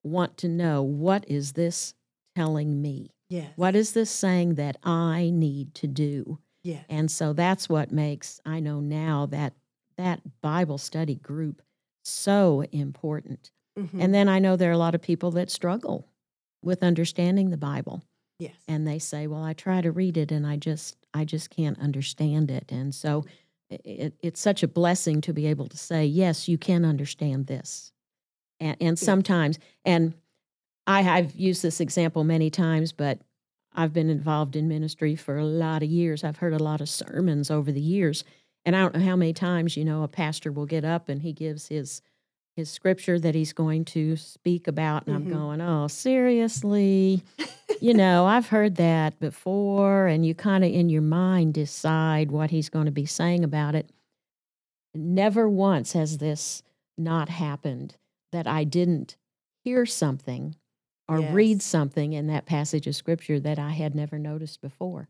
want 0.03 0.37
to 0.37 0.47
know 0.47 0.81
what 0.81 1.27
is 1.29 1.53
this 1.53 1.93
telling 2.35 2.81
me? 2.81 3.11
Yes. 3.29 3.53
What 3.55 3.75
is 3.75 3.93
this 3.93 4.09
saying 4.09 4.55
that 4.55 4.77
I 4.83 5.29
need 5.33 5.73
to 5.75 5.87
do? 5.87 6.39
Yes. 6.63 6.85
And 6.89 7.09
so 7.09 7.33
that's 7.33 7.69
what 7.69 7.91
makes 7.91 8.41
I 8.45 8.59
know 8.59 8.79
now 8.79 9.25
that 9.27 9.53
that 9.97 10.41
Bible 10.41 10.77
study 10.77 11.15
group 11.15 11.61
so 12.03 12.61
important. 12.71 13.51
Mhm. 13.77 14.01
And 14.01 14.13
then 14.13 14.27
I 14.27 14.39
know 14.39 14.55
there 14.55 14.69
are 14.69 14.73
a 14.73 14.77
lot 14.77 14.95
of 14.95 15.01
people 15.01 15.31
that 15.31 15.49
struggle 15.49 16.07
with 16.63 16.83
understanding 16.83 17.49
the 17.49 17.57
Bible 17.57 18.03
yes. 18.39 18.55
and 18.67 18.87
they 18.87 18.99
say, 18.99 19.27
"Well, 19.27 19.43
I 19.43 19.53
try 19.53 19.81
to 19.81 19.91
read 19.91 20.17
it 20.17 20.31
and 20.31 20.45
I 20.45 20.57
just 20.57 20.97
I 21.13 21.25
just 21.25 21.49
can't 21.49 21.79
understand 21.79 22.51
it." 22.51 22.71
And 22.71 22.93
so 22.93 23.25
it, 23.69 24.13
it's 24.21 24.41
such 24.41 24.63
a 24.63 24.67
blessing 24.67 25.21
to 25.21 25.33
be 25.33 25.47
able 25.47 25.67
to 25.67 25.77
say, 25.77 26.05
"Yes, 26.05 26.47
you 26.47 26.57
can 26.57 26.85
understand 26.85 27.47
this." 27.47 27.91
And, 28.59 28.77
and 28.79 28.99
sometimes, 28.99 29.59
and 29.85 30.13
I've 30.87 31.35
used 31.35 31.61
this 31.63 31.79
example 31.79 32.23
many 32.23 32.49
times, 32.49 32.91
but 32.91 33.21
I've 33.73 33.93
been 33.93 34.09
involved 34.09 34.55
in 34.55 34.67
ministry 34.67 35.15
for 35.15 35.37
a 35.37 35.45
lot 35.45 35.83
of 35.83 35.89
years. 35.89 36.23
I've 36.23 36.37
heard 36.37 36.53
a 36.53 36.59
lot 36.63 36.81
of 36.81 36.89
sermons 36.89 37.49
over 37.49 37.71
the 37.71 37.81
years, 37.81 38.23
and 38.65 38.75
I 38.75 38.81
don't 38.81 38.95
know 38.95 39.05
how 39.05 39.15
many 39.15 39.33
times 39.33 39.75
you 39.77 39.85
know 39.85 40.03
a 40.03 40.07
pastor 40.07 40.51
will 40.51 40.65
get 40.65 40.83
up 40.85 41.09
and 41.09 41.21
he 41.21 41.33
gives 41.33 41.67
his 41.67 42.01
his 42.57 42.69
scripture 42.69 43.17
that 43.17 43.33
he's 43.33 43.53
going 43.53 43.85
to 43.85 44.17
speak 44.17 44.67
about, 44.67 45.07
and 45.07 45.15
Mhm. 45.15 45.19
I'm 45.19 45.29
going, 45.29 45.61
"Oh, 45.61 45.87
seriously." 45.87 47.23
you 47.79 47.93
know, 47.93 48.25
I've 48.25 48.47
heard 48.49 48.75
that 48.75 49.17
before, 49.19 50.07
and 50.07 50.25
you 50.25 50.35
kind 50.35 50.63
of 50.63 50.71
in 50.71 50.89
your 50.89 51.01
mind 51.01 51.53
decide 51.53 52.29
what 52.29 52.51
he's 52.51 52.69
going 52.69 52.85
to 52.85 52.91
be 52.91 53.05
saying 53.05 53.43
about 53.43 53.73
it. 53.73 53.89
Never 54.93 55.49
once 55.49 55.93
has 55.93 56.17
this 56.17 56.61
not 56.97 57.29
happened 57.29 57.95
that 58.31 58.45
I 58.47 58.65
didn't 58.65 59.15
hear 59.63 59.85
something 59.85 60.55
or 61.07 61.21
read 61.33 61.61
something 61.61 62.13
in 62.13 62.27
that 62.27 62.45
passage 62.45 62.85
of 62.87 62.95
scripture 62.95 63.39
that 63.39 63.57
I 63.57 63.71
had 63.71 63.95
never 63.95 64.19
noticed 64.19 64.61
before. 64.61 65.07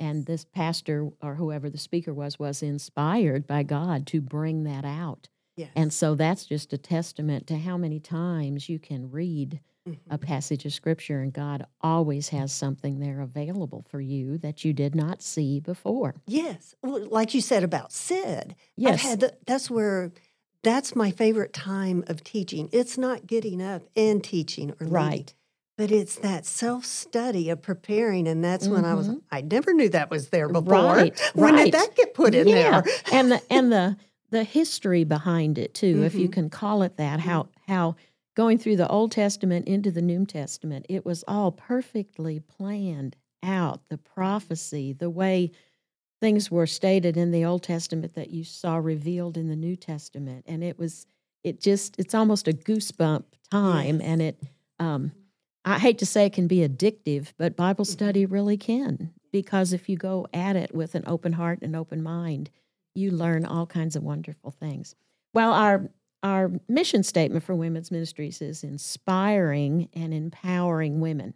And 0.00 0.26
this 0.26 0.44
pastor 0.44 1.08
or 1.22 1.34
whoever 1.34 1.68
the 1.68 1.78
speaker 1.78 2.14
was 2.14 2.38
was 2.38 2.62
inspired 2.62 3.46
by 3.46 3.62
God 3.64 4.06
to 4.08 4.20
bring 4.20 4.64
that 4.64 4.84
out. 4.84 5.28
Yes. 5.56 5.70
And 5.74 5.92
so 5.92 6.14
that's 6.14 6.46
just 6.46 6.72
a 6.72 6.78
testament 6.78 7.46
to 7.48 7.58
how 7.58 7.76
many 7.76 7.98
times 7.98 8.68
you 8.68 8.78
can 8.78 9.10
read 9.10 9.60
Mhm. 9.88 9.96
a 10.10 10.18
passage 10.18 10.64
of 10.66 10.72
scripture 10.72 11.20
and 11.20 11.32
God 11.32 11.64
always 11.80 12.28
has 12.28 12.52
something 12.52 13.00
there 13.00 13.20
available 13.22 13.84
for 13.88 14.00
you 14.00 14.36
that 14.38 14.64
you 14.64 14.72
did 14.72 14.94
not 14.94 15.22
see 15.22 15.58
before. 15.60 16.14
Yes, 16.26 16.74
well, 16.82 17.04
like 17.06 17.32
you 17.34 17.40
said 17.40 17.64
about 17.64 17.90
Sid. 17.90 18.54
Yes. 18.76 19.16
the, 19.16 19.34
that's 19.46 19.70
where 19.70 20.12
that's 20.62 20.94
my 20.94 21.10
favorite 21.10 21.52
time 21.52 22.04
of 22.08 22.22
teaching. 22.22 22.68
It's 22.72 22.98
not 22.98 23.26
getting 23.26 23.62
up 23.62 23.82
and 23.96 24.22
teaching 24.22 24.70
or 24.72 24.74
leading, 24.86 24.92
Right. 24.92 25.34
But 25.78 25.90
it's 25.90 26.16
that 26.16 26.44
self 26.44 26.84
study 26.84 27.48
of 27.48 27.62
preparing, 27.62 28.28
and 28.28 28.44
that's 28.44 28.68
when 28.68 28.84
I 28.84 28.92
was. 28.94 29.08
Mhm. 29.08 29.22
I 29.32 29.40
never 29.40 29.72
knew 29.72 29.88
that 29.90 30.10
was 30.10 30.28
there 30.28 30.48
before. 30.50 30.72
Right, 30.74 31.18
When 31.34 31.54
right. 31.54 31.64
did 31.64 31.74
that 31.74 31.94
get 31.96 32.12
put 32.12 32.34
in 32.34 32.48
yeah. 32.48 32.82
there? 32.82 32.92
and 33.12 33.32
the 33.32 33.40
and 33.50 33.72
the 33.72 33.96
the 34.30 34.44
history 34.44 35.04
behind 35.04 35.56
it 35.56 35.72
too, 35.72 36.02
if 36.04 36.14
you 36.14 36.28
Mhm. 36.28 36.32
can 36.32 36.50
call 36.50 36.82
it 36.82 36.98
that, 36.98 37.20
how 37.20 37.48
how 37.66 37.96
going 38.36 38.58
through 38.58 38.76
the 38.76 38.88
Old 38.88 39.12
Testament 39.12 39.66
into 39.66 39.90
the 39.90 40.02
New 40.02 40.26
Testament, 40.26 40.84
it 40.88 41.06
was 41.06 41.24
all 41.26 41.50
perfectly 41.52 42.40
planned 42.40 43.16
out, 43.42 43.80
the 43.88 43.96
prophecy, 43.98 44.92
the 44.92 45.08
way 45.10 45.50
things 46.20 46.50
were 46.50 46.66
stated 46.66 47.16
in 47.16 47.30
the 47.30 47.44
Old 47.44 47.62
Testament 47.62 48.14
that 48.14 48.30
you 48.30 48.42
saw 48.42 48.76
revealed 48.76 49.36
in 49.36 49.48
the 49.48 49.54
New 49.56 49.76
Testament. 49.76 50.44
And 50.48 50.64
it 50.64 50.76
was 50.78 51.06
it 51.44 51.60
just 51.60 51.94
it's 52.00 52.14
almost 52.16 52.48
a 52.48 52.52
goosebump 52.52 53.22
time 53.52 54.00
Yes. 54.00 54.08
and 54.10 54.20
it 54.22 54.42
um 54.80 55.12
I 55.64 55.78
hate 55.78 55.98
to 55.98 56.06
say 56.06 56.26
it 56.26 56.32
can 56.32 56.46
be 56.46 56.66
addictive, 56.66 57.32
but 57.36 57.56
Bible 57.56 57.84
Mhm. 57.84 57.88
study 57.90 58.26
really 58.26 58.56
can 58.56 59.12
because 59.30 59.72
if 59.72 59.88
you 59.88 59.96
go 59.96 60.26
at 60.32 60.56
it 60.56 60.74
with 60.74 60.94
an 60.94 61.04
open 61.06 61.34
heart 61.34 61.58
and 61.62 61.76
open 61.76 62.02
mind, 62.02 62.50
you 62.94 63.10
learn 63.10 63.44
all 63.44 63.66
kinds 63.66 63.94
of 63.96 64.02
wonderful 64.02 64.50
things. 64.50 64.94
Well, 65.34 65.52
our 65.52 65.90
our 66.24 66.50
mission 66.68 67.04
statement 67.04 67.44
for 67.44 67.54
women's 67.54 67.92
ministries 67.92 68.42
is 68.42 68.64
inspiring 68.64 69.88
and 69.92 70.12
empowering 70.12 71.00
women. 71.00 71.34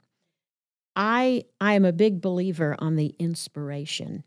I 0.97 1.45
I 1.61 1.75
am 1.75 1.85
a 1.85 1.93
big 1.93 2.21
believer 2.21 2.77
on 2.79 2.97
the 2.97 3.15
inspiration 3.19 4.25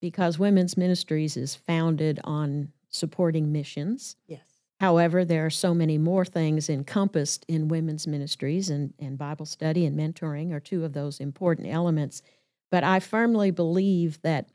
because 0.00 0.38
women's 0.38 0.76
ministries 0.76 1.36
is 1.36 1.54
founded 1.54 2.20
on 2.24 2.72
supporting 2.90 3.52
missions. 3.52 4.16
Yes. 4.26 4.47
However, 4.80 5.24
there 5.24 5.44
are 5.44 5.50
so 5.50 5.74
many 5.74 5.98
more 5.98 6.24
things 6.24 6.70
encompassed 6.70 7.44
in 7.48 7.68
women's 7.68 8.06
ministries, 8.06 8.70
and, 8.70 8.94
and 8.98 9.18
Bible 9.18 9.46
study 9.46 9.84
and 9.84 9.98
mentoring 9.98 10.52
are 10.52 10.60
two 10.60 10.84
of 10.84 10.92
those 10.92 11.18
important 11.18 11.68
elements. 11.68 12.22
But 12.70 12.84
I 12.84 13.00
firmly 13.00 13.50
believe 13.50 14.22
that 14.22 14.50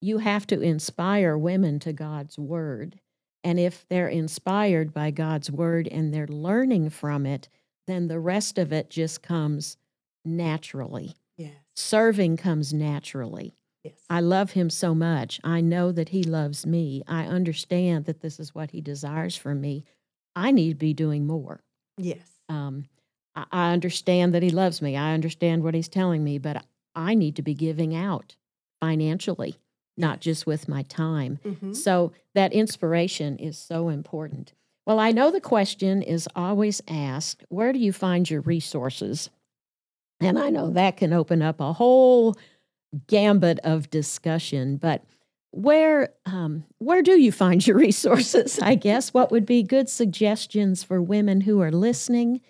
you 0.00 0.18
have 0.18 0.46
to 0.46 0.60
inspire 0.60 1.36
women 1.36 1.80
to 1.80 1.92
God's 1.92 2.38
word. 2.38 3.00
And 3.44 3.58
if 3.58 3.86
they're 3.88 4.08
inspired 4.08 4.94
by 4.94 5.10
God's 5.10 5.50
word 5.50 5.86
and 5.88 6.14
they're 6.14 6.26
learning 6.26 6.90
from 6.90 7.26
it, 7.26 7.48
then 7.86 8.08
the 8.08 8.20
rest 8.20 8.58
of 8.58 8.72
it 8.72 8.90
just 8.90 9.22
comes 9.22 9.76
naturally. 10.24 11.16
Yes. 11.36 11.54
Serving 11.74 12.36
comes 12.36 12.72
naturally. 12.72 13.54
Yes. 13.84 13.94
I 14.10 14.20
love 14.20 14.52
him 14.52 14.70
so 14.70 14.94
much. 14.94 15.40
I 15.44 15.60
know 15.60 15.92
that 15.92 16.08
he 16.10 16.22
loves 16.24 16.66
me. 16.66 17.02
I 17.06 17.24
understand 17.24 18.04
that 18.06 18.20
this 18.20 18.38
is 18.40 18.54
what 18.54 18.72
he 18.72 18.80
desires 18.80 19.36
from 19.36 19.60
me. 19.60 19.84
I 20.36 20.50
need 20.50 20.70
to 20.70 20.74
be 20.76 20.94
doing 20.94 21.26
more. 21.26 21.62
yes. 21.96 22.18
Um, 22.48 22.86
I, 23.36 23.44
I 23.52 23.72
understand 23.72 24.34
that 24.34 24.42
he 24.42 24.50
loves 24.50 24.80
me. 24.82 24.96
I 24.96 25.12
understand 25.14 25.62
what 25.62 25.74
he's 25.74 25.88
telling 25.88 26.24
me, 26.24 26.38
but 26.38 26.64
I 26.94 27.14
need 27.14 27.36
to 27.36 27.42
be 27.42 27.54
giving 27.54 27.94
out 27.94 28.36
financially, 28.80 29.56
not 29.96 30.20
just 30.20 30.46
with 30.46 30.68
my 30.68 30.82
time. 30.82 31.38
Mhm. 31.44 31.74
So 31.76 32.12
that 32.34 32.52
inspiration 32.52 33.36
is 33.38 33.58
so 33.58 33.88
important. 33.90 34.54
Well, 34.86 34.98
I 34.98 35.12
know 35.12 35.30
the 35.30 35.40
question 35.40 36.00
is 36.02 36.26
always 36.34 36.80
asked 36.88 37.44
where 37.50 37.72
do 37.72 37.78
you 37.78 37.92
find 37.92 38.28
your 38.30 38.40
resources? 38.40 39.28
And 40.20 40.38
I 40.38 40.48
know 40.50 40.70
that 40.70 40.96
can 40.96 41.12
open 41.12 41.42
up 41.42 41.60
a 41.60 41.72
whole 41.74 42.36
gambit 43.06 43.58
of 43.64 43.90
discussion, 43.90 44.76
but 44.76 45.04
where 45.50 46.10
um, 46.26 46.64
where 46.78 47.02
do 47.02 47.20
you 47.20 47.32
find 47.32 47.66
your 47.66 47.76
resources? 47.76 48.58
I 48.60 48.74
guess 48.74 49.14
what 49.14 49.30
would 49.30 49.46
be 49.46 49.62
good 49.62 49.88
suggestions 49.88 50.82
for 50.82 51.00
women 51.00 51.42
who 51.42 51.60
are 51.60 51.72
listening 51.72 52.40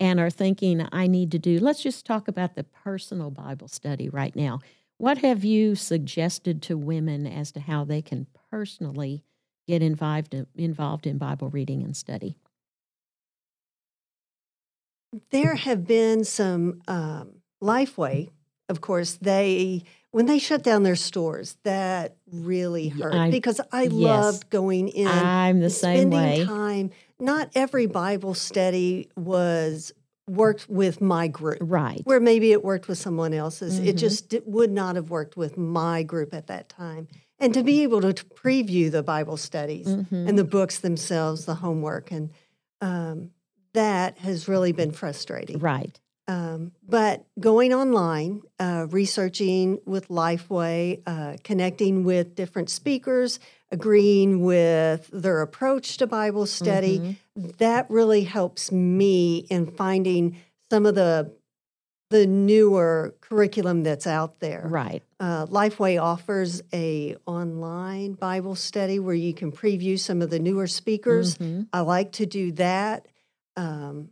and 0.00 0.18
are 0.20 0.30
thinking 0.30 0.86
I 0.92 1.06
need 1.06 1.30
to 1.32 1.38
do. 1.38 1.58
Let's 1.58 1.82
just 1.82 2.04
talk 2.04 2.28
about 2.28 2.54
the 2.54 2.64
personal 2.64 3.30
Bible 3.30 3.68
study 3.68 4.08
right 4.08 4.34
now. 4.34 4.60
What 4.98 5.18
have 5.18 5.44
you 5.44 5.74
suggested 5.74 6.62
to 6.62 6.76
women 6.76 7.26
as 7.26 7.52
to 7.52 7.60
how 7.60 7.84
they 7.84 8.02
can 8.02 8.26
personally 8.50 9.24
get 9.66 9.82
involved 9.82 10.34
involved 10.54 11.06
in 11.06 11.18
Bible 11.18 11.48
reading 11.48 11.82
and 11.82 11.96
study? 11.96 12.36
There 15.30 15.54
have 15.54 15.86
been 15.86 16.24
some 16.24 16.82
um, 16.88 17.36
Lifeway, 17.62 18.30
of 18.68 18.80
course, 18.80 19.18
they 19.20 19.82
when 20.10 20.26
they 20.26 20.38
shut 20.38 20.62
down 20.62 20.84
their 20.84 20.94
stores, 20.94 21.56
that 21.64 22.16
really 22.30 22.88
hurt 22.88 23.12
I- 23.14 23.30
because 23.32 23.60
I 23.72 23.82
yes. 23.84 23.92
loved 23.92 24.50
going 24.50 24.86
in. 24.88 25.08
I'm 25.08 25.58
the 25.60 25.70
same 25.70 26.10
spending 26.12 26.18
way. 26.38 26.44
time. 26.44 26.90
Not 27.18 27.50
every 27.56 27.86
Bible 27.86 28.34
study 28.34 29.08
was 29.16 29.92
worked 30.28 30.68
with 30.70 31.00
my 31.00 31.26
group. 31.26 31.58
Right. 31.60 32.00
Where 32.04 32.20
maybe 32.20 32.52
it 32.52 32.62
worked 32.64 32.86
with 32.88 32.96
someone 32.96 33.34
else's. 33.34 33.78
It 33.80 33.96
Mhm. 33.96 33.98
just 33.98 34.28
di- 34.30 34.40
would 34.46 34.70
not 34.70 34.94
have 34.96 35.10
worked 35.10 35.36
with 35.36 35.58
my 35.58 36.02
group 36.04 36.32
at 36.32 36.46
that 36.46 36.68
time. 36.68 37.08
And 37.40 37.52
to 37.52 37.62
be 37.64 37.82
able 37.82 38.00
to 38.02 38.12
t- 38.12 38.22
preview 38.34 38.90
the 38.92 39.02
Bible 39.02 39.36
studies 39.36 39.86
Mhm. 39.88 40.28
and 40.28 40.38
the 40.38 40.44
books 40.44 40.78
themselves, 40.78 41.44
the 41.44 41.56
homework, 41.56 42.10
and 42.12 42.30
um, 42.80 43.32
that 43.72 44.18
has 44.18 44.46
really 44.48 44.72
been 44.72 44.92
frustrating. 44.92 45.58
Right. 45.58 45.98
Um, 46.26 46.72
but 46.86 47.26
going 47.38 47.74
online, 47.74 48.42
uh, 48.58 48.86
researching 48.90 49.78
with 49.84 50.08
Lifeway, 50.08 51.02
uh, 51.06 51.36
connecting 51.44 52.04
with 52.04 52.34
different 52.34 52.70
speakers, 52.70 53.38
agreeing 53.70 54.42
with 54.42 55.10
their 55.12 55.42
approach 55.42 55.98
to 55.98 56.06
Bible 56.06 56.46
study, 56.46 56.98
Mhm. 57.36 57.56
that 57.58 57.90
really 57.90 58.22
helps 58.24 58.72
me 58.72 59.38
in 59.50 59.66
finding 59.66 60.36
some 60.70 60.86
of 60.86 60.94
the 60.94 61.32
the 62.10 62.26
newer 62.28 63.14
curriculum 63.22 63.82
that's 63.82 64.06
out 64.06 64.38
there. 64.38 64.66
Right. 64.68 65.02
Uh, 65.18 65.46
Lifeway 65.46 66.00
offers 66.00 66.62
a 66.72 67.16
online 67.26 68.12
Bible 68.12 68.54
study 68.54 69.00
where 69.00 69.14
you 69.16 69.34
can 69.34 69.50
preview 69.50 69.98
some 69.98 70.22
of 70.22 70.30
the 70.30 70.38
newer 70.38 70.68
speakers. 70.68 71.36
Mhm. 71.38 71.66
I 71.72 71.80
like 71.80 72.12
to 72.12 72.26
do 72.26 72.52
that. 72.52 73.08
Um, 73.56 74.10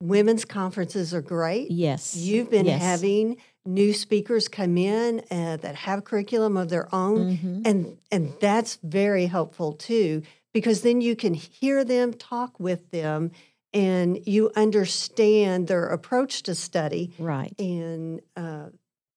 women's 0.00 0.44
conferences 0.44 1.14
are 1.14 1.22
great. 1.22 1.70
Yes. 1.70 2.16
You've 2.16 2.50
been 2.50 2.66
Yes. 2.66 2.80
having 2.82 3.36
new 3.64 3.92
speakers 3.92 4.48
come 4.48 4.76
in 4.76 5.20
uh, 5.30 5.56
that 5.56 5.74
have 5.74 6.04
curriculum 6.04 6.56
of 6.56 6.68
their 6.68 6.92
own, 6.94 7.36
Mhm. 7.36 7.62
and 7.66 7.98
and 8.12 8.32
that's 8.40 8.78
very 8.82 9.26
helpful 9.26 9.72
too 9.72 10.22
because 10.52 10.82
then 10.82 11.00
you 11.00 11.16
can 11.16 11.34
hear 11.34 11.84
them, 11.84 12.12
talk 12.14 12.58
with 12.60 12.90
them, 12.90 13.30
and 13.74 14.18
you 14.26 14.50
understand 14.56 15.66
their 15.66 15.86
approach 15.86 16.42
to 16.44 16.54
study 16.54 17.12
Right. 17.18 17.52
and 17.58 18.20
uh, 18.36 18.66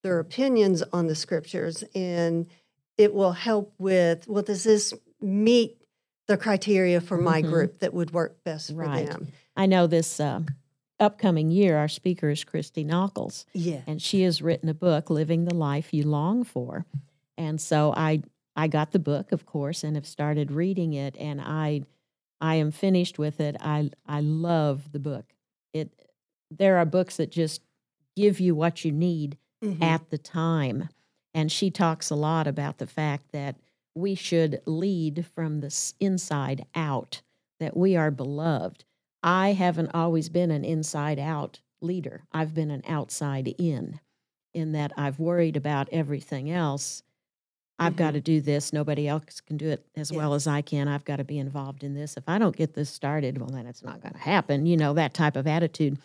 their 0.04 0.20
opinions 0.20 0.82
on 0.94 1.08
the 1.08 1.16
scriptures, 1.16 1.84
and 1.94 2.48
it 2.98 3.14
will 3.14 3.34
help 3.34 3.74
with 3.78 4.28
well, 4.28 4.44
does 4.44 4.64
this 4.64 4.94
meet 5.22 5.78
the 6.28 6.38
criteria 6.38 7.02
for 7.02 7.18
my 7.18 7.42
Mhm. 7.42 7.50
group 7.50 7.80
that 7.80 7.94
would 7.94 8.12
work 8.12 8.44
best 8.44 8.72
Right. 8.72 9.08
for 9.08 9.14
them? 9.14 9.28
I 9.56 9.66
know 9.66 9.86
this 9.88 10.20
uh, 10.20 10.42
upcoming 11.00 11.50
year, 11.52 11.78
our 11.78 11.88
speaker 11.88 12.30
is 12.30 12.44
Christy 12.44 12.84
Knuckles, 12.84 13.46
Yeah. 13.54 13.82
and 13.88 14.02
she 14.02 14.22
has 14.24 14.42
written 14.42 14.70
a 14.70 14.74
book, 14.74 15.10
Living 15.10 15.46
the 15.46 15.56
Life 15.56 15.94
You 15.94 16.04
Long 16.04 16.44
For. 16.44 16.86
And 17.38 17.60
so 17.62 17.94
I 17.96 18.24
I 18.56 18.68
got 18.68 18.92
the 18.92 19.00
book, 19.00 19.32
of 19.32 19.46
course, 19.46 19.84
and 19.86 19.96
have 19.96 20.06
started 20.08 20.52
reading 20.52 20.94
it, 20.94 21.16
and 21.18 21.40
I 21.42 21.84
I 22.42 22.56
am 22.56 22.72
finished 22.72 23.18
with 23.18 23.40
it. 23.40 23.56
I 23.60 23.90
I 24.06 24.22
love 24.22 24.92
the 24.92 25.00
book. 25.00 25.34
It 25.74 25.92
there 26.52 26.78
are 26.78 26.86
books 26.86 27.18
that 27.18 27.32
just 27.32 27.62
give 28.16 28.40
you 28.40 28.56
what 28.56 28.84
you 28.84 28.92
need 28.92 29.38
Mhm. 29.64 29.82
at 29.82 30.10
the 30.10 30.18
time. 30.18 30.90
And 31.34 31.52
she 31.52 31.70
talks 31.70 32.10
a 32.10 32.16
lot 32.16 32.48
about 32.48 32.80
the 32.80 32.88
fact 32.88 33.32
that 33.32 33.56
we 33.96 34.16
should 34.16 34.62
lead 34.66 35.26
from 35.28 35.60
the 35.60 35.94
inside 36.00 36.66
out, 36.76 37.22
that 37.60 37.78
we 37.78 37.96
are 37.96 38.10
beloved. 38.12 38.84
I 39.24 39.54
haven't 39.54 39.92
always 39.94 40.30
been 40.30 40.52
an 40.52 40.64
inside 40.64 41.20
out 41.20 41.60
leader, 41.82 42.24
I've 42.32 42.54
been 42.54 42.72
an 42.72 42.84
outside 42.88 43.48
in, 43.58 44.00
in 44.54 44.72
that 44.74 44.92
I've 44.98 45.20
worried 45.20 45.56
about 45.56 45.88
everything 45.92 46.50
else. 46.52 47.04
I've 47.82 47.96
got 47.96 48.10
Mhm. 48.12 48.18
to 48.18 48.22
do 48.22 48.42
this. 48.42 48.74
Nobody 48.74 49.08
else 49.08 49.40
can 49.40 49.56
do 49.56 49.70
it 49.70 49.86
as 49.96 50.12
well 50.12 50.34
as 50.34 50.46
I 50.48 50.62
can. 50.62 50.90
I've 50.90 51.06
got 51.06 51.16
to 51.18 51.24
be 51.24 51.40
involved 51.40 51.82
in 51.82 51.94
this. 51.94 52.18
If 52.18 52.28
I 52.28 52.38
don't 52.38 52.56
get 52.56 52.74
this 52.74 52.90
started, 52.90 53.38
well, 53.38 53.50
then 53.50 53.66
it's 53.66 53.82
not 53.84 54.02
going 54.02 54.12
to 54.14 54.20
happen. 54.20 54.66
You 54.66 54.76
know, 54.76 54.94
that 54.96 55.14
type 55.14 55.38
of 55.38 55.48
attitude. 55.48 55.98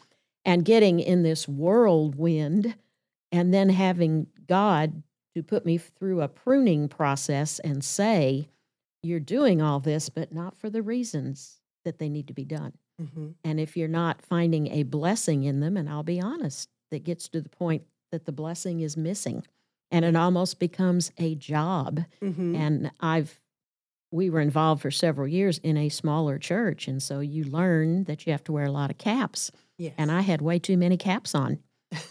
And 0.45 0.65
getting 0.65 1.01
in 1.01 1.25
this 1.25 1.49
whirlwind 1.49 2.77
and 3.33 3.53
then 3.53 3.71
having 3.71 4.29
God 4.47 5.03
to 5.35 5.43
put 5.43 5.67
me 5.67 5.79
through 5.79 6.21
a 6.21 6.29
pruning 6.29 6.87
process 6.89 7.59
and 7.59 7.83
say, 7.83 8.49
you're 9.03 9.19
doing 9.19 9.61
all 9.61 9.81
this, 9.81 10.09
but 10.09 10.33
not 10.33 10.57
for 10.57 10.71
the 10.71 10.83
reasons 10.83 11.61
that 11.85 11.99
they 11.99 12.09
need 12.09 12.29
to 12.29 12.35
be 12.35 12.45
done. 12.45 12.75
Mhm. 13.01 13.35
And 13.45 13.59
if 13.61 13.77
you're 13.77 13.89
not 13.89 14.23
finding 14.23 14.69
a 14.69 14.83
blessing 14.85 15.45
in 15.45 15.61
them, 15.61 15.77
and 15.77 15.89
I'll 15.89 16.03
be 16.03 16.21
honest, 16.21 16.69
that 16.91 17.05
gets 17.05 17.29
to 17.31 17.41
the 17.41 17.49
point 17.49 17.83
that 18.13 18.25
the 18.25 18.33
blessing 18.33 18.81
is 18.81 18.97
missing 18.97 19.45
and 19.91 20.05
it 20.05 20.17
almost 20.17 20.59
becomes 20.59 21.11
a 21.19 21.35
job. 21.35 22.01
Mhm. 22.23 22.57
And 22.57 22.91
I've, 23.01 23.41
we 24.13 24.31
were 24.31 24.41
involved 24.41 24.83
for 24.83 24.91
several 24.91 25.27
years 25.27 25.59
in 25.59 25.77
a 25.77 25.89
smaller 25.89 26.39
church. 26.39 26.87
And 26.89 27.03
so 27.03 27.21
you 27.21 27.45
learn 27.45 28.05
that 28.05 28.27
you 28.27 28.33
have 28.33 28.45
to 28.45 28.53
wear 28.53 28.65
a 28.67 28.71
lot 28.73 28.91
of 28.91 28.99
caps. 28.99 29.51
Yes. 29.77 29.95
And 29.99 30.11
I 30.13 30.21
had 30.21 30.41
way 30.41 30.59
too 30.59 30.77
many 30.77 30.97
caps 30.97 31.35
on. 31.35 31.59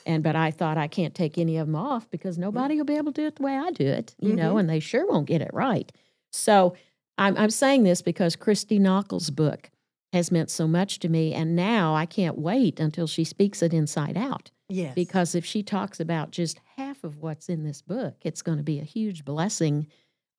And, 0.06 0.24
but 0.24 0.36
I 0.36 0.52
thought 0.52 0.78
I 0.78 0.88
can't 0.88 1.14
take 1.16 1.38
any 1.38 1.58
of 1.58 1.68
them 1.68 1.76
off 1.76 2.10
because 2.10 2.38
nobody 2.48 2.78
will 2.78 2.86
be 2.86 2.96
able 2.96 3.12
to 3.14 3.22
do 3.22 3.28
it 3.28 3.36
the 3.38 3.44
way 3.44 3.58
I 3.58 3.72
do 3.72 3.86
it, 3.86 4.16
you 4.20 4.34
know, 4.36 4.56
Mhm. 4.56 4.60
and 4.62 4.70
they 4.70 4.80
sure 4.80 5.06
won't 5.08 5.28
get 5.28 5.42
it 5.42 5.52
right. 5.54 5.92
So 6.32 6.76
I'm, 7.18 7.38
I'm 7.38 7.50
saying 7.50 7.84
this 7.84 8.02
because 8.02 8.36
Christy 8.36 8.80
Knuckles' 8.80 9.30
book 9.30 9.70
has 10.14 10.32
meant 10.32 10.50
so 10.50 10.68
much 10.68 11.00
to 11.00 11.10
me. 11.10 11.34
And 11.34 11.56
now 11.56 11.94
I 11.96 12.06
can't 12.06 12.38
wait 12.38 12.80
until 12.80 13.08
she 13.08 13.24
speaks 13.26 13.62
it 13.62 13.74
inside 13.74 14.16
out. 14.16 14.52
yes. 14.70 14.94
Because 14.96 15.36
if 15.36 15.44
she 15.46 15.62
talks 15.64 16.00
about 16.00 16.32
just 16.32 16.60
half 16.78 17.04
of 17.04 17.18
what's 17.18 17.50
in 17.50 17.64
this 17.64 17.82
book, 17.82 18.16
it's 18.22 18.42
going 18.42 18.58
to 18.60 18.64
be 18.64 18.80
a 18.80 18.84
huge 18.84 19.26
blessing. 19.26 19.88